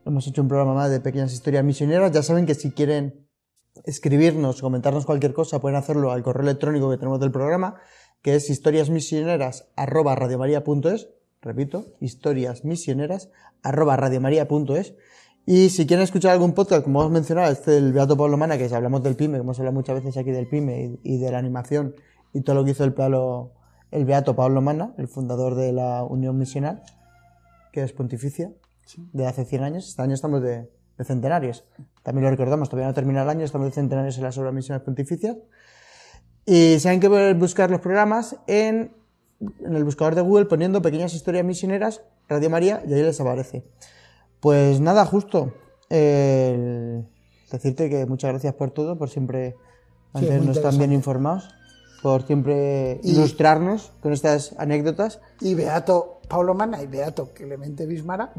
Hemos 0.04 0.26
hecho 0.26 0.42
un 0.42 0.48
programa 0.48 0.74
más 0.74 0.90
de 0.90 1.00
pequeñas 1.00 1.32
historias 1.32 1.64
misioneras. 1.64 2.10
Ya 2.12 2.22
saben 2.22 2.44
que 2.46 2.54
si 2.54 2.72
quieren 2.72 3.26
escribirnos, 3.84 4.60
comentarnos 4.60 5.06
cualquier 5.06 5.32
cosa, 5.34 5.60
pueden 5.60 5.76
hacerlo 5.76 6.10
al 6.12 6.22
correo 6.22 6.42
electrónico 6.44 6.90
que 6.90 6.96
tenemos 6.98 7.20
del 7.20 7.30
programa, 7.30 7.76
que 8.22 8.34
es 8.36 8.48
historiasmisioneras@radiomaria.es. 8.50 11.08
Repito, 11.42 11.84
historiasmisioneras@radiomaria.es. 12.00 14.94
Y 15.48 15.70
si 15.70 15.86
quieren 15.86 16.02
escuchar 16.02 16.32
algún 16.32 16.52
podcast, 16.54 16.82
como 16.82 17.00
hemos 17.00 17.12
mencionado, 17.12 17.52
este 17.52 17.70
del 17.70 17.92
Beato 17.92 18.16
Pablo 18.16 18.36
Mana, 18.36 18.58
que 18.58 18.68
si 18.68 18.74
hablamos 18.74 19.02
del 19.04 19.14
PYME, 19.14 19.34
que 19.38 19.42
hemos 19.42 19.58
hablado 19.60 19.74
muchas 19.74 19.94
veces 19.94 20.16
aquí 20.16 20.32
del 20.32 20.48
PYME 20.48 20.98
y, 21.04 21.14
y 21.14 21.18
de 21.18 21.30
la 21.30 21.38
animación 21.38 21.94
y 22.32 22.40
todo 22.40 22.56
lo 22.56 22.64
que 22.64 22.72
hizo 22.72 22.82
el, 22.82 22.92
Pablo- 22.94 23.52
el 23.92 24.04
Beato 24.04 24.34
Pablo 24.34 24.60
Mana, 24.60 24.92
el 24.98 25.06
fundador 25.06 25.54
de 25.54 25.72
la 25.72 26.02
Unión 26.02 26.36
Misional, 26.36 26.82
que 27.72 27.82
es 27.84 27.92
pontificia, 27.92 28.50
de 29.12 29.26
hace 29.26 29.44
100 29.44 29.62
años. 29.62 29.88
Este 29.88 30.02
año 30.02 30.14
estamos 30.14 30.42
de, 30.42 30.68
de 30.98 31.04
centenarios. 31.04 31.64
También 32.02 32.24
lo 32.24 32.30
recordamos, 32.30 32.68
todavía 32.68 32.88
no 32.88 32.94
termina 32.94 33.22
el 33.22 33.28
año, 33.28 33.44
estamos 33.44 33.68
de 33.68 33.72
centenarios 33.72 34.16
en 34.18 34.24
las 34.24 34.36
obras 34.38 34.52
misiones 34.52 34.82
pontificias. 34.82 35.36
Y 36.44 36.78
saben 36.80 36.98
que 37.00 37.08
pueden 37.08 37.38
buscar 37.38 37.70
los 37.70 37.80
programas 37.80 38.36
en, 38.48 38.92
en 39.60 39.74
el 39.76 39.84
buscador 39.84 40.14
de 40.16 40.22
Google 40.22 40.46
poniendo 40.46 40.82
pequeñas 40.82 41.14
historias 41.14 41.44
misioneras, 41.44 42.02
Radio 42.28 42.50
María, 42.50 42.82
y 42.86 42.92
ahí 42.94 43.02
les 43.02 43.20
aparece. 43.20 43.64
Pues 44.46 44.80
nada, 44.80 45.04
justo. 45.06 45.52
eh, 45.90 47.02
decirte 47.50 47.90
que 47.90 48.06
muchas 48.06 48.30
gracias 48.30 48.54
por 48.54 48.70
todo, 48.70 48.96
por 48.96 49.08
siempre 49.10 49.50
Sí, 49.50 49.56
mantenernos 50.14 50.62
tan 50.62 50.78
bien 50.78 50.92
informados, 50.92 51.48
por 52.00 52.22
siempre 52.22 53.00
Y- 53.02 53.10
ilustrarnos 53.10 53.90
con 54.00 54.12
estas 54.12 54.54
anécdotas. 54.56 55.18
Y 55.40 55.54
Beato 55.54 56.20
Pablo 56.28 56.54
Mana 56.54 56.80
y 56.80 56.86
Beato 56.86 57.30
Clemente 57.34 57.86
Bismara 57.86 58.30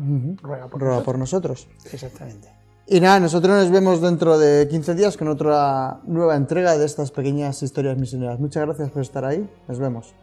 ruega 0.42 0.70
por 0.70 0.80
Ruega 0.80 0.96
nosotros. 0.96 1.04
por 1.04 1.20
nosotros. 1.20 1.68
Exactamente. 1.92 2.48
Y 2.88 3.02
nada, 3.02 3.20
nosotros 3.20 3.58
nos 3.58 3.70
vemos 3.70 4.00
dentro 4.02 4.38
de 4.40 4.66
15 4.70 4.96
días 4.96 5.18
con 5.18 5.28
otra 5.28 6.00
nueva 6.06 6.38
entrega 6.38 6.78
de 6.78 6.86
estas 6.86 7.12
pequeñas 7.12 7.62
historias 7.64 7.98
misioneras. 7.98 8.40
Muchas 8.40 8.66
gracias 8.66 8.92
por 8.92 9.02
estar 9.02 9.26
ahí. 9.26 9.46
Nos 9.68 9.78
vemos. 9.78 10.14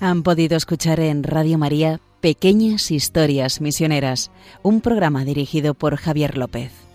Han 0.00 0.22
podido 0.22 0.56
escuchar 0.56 1.00
en 1.00 1.22
Radio 1.22 1.56
María 1.56 2.00
Pequeñas 2.20 2.90
Historias 2.90 3.62
Misioneras, 3.62 4.30
un 4.62 4.82
programa 4.82 5.24
dirigido 5.24 5.72
por 5.72 5.96
Javier 5.96 6.36
López. 6.36 6.85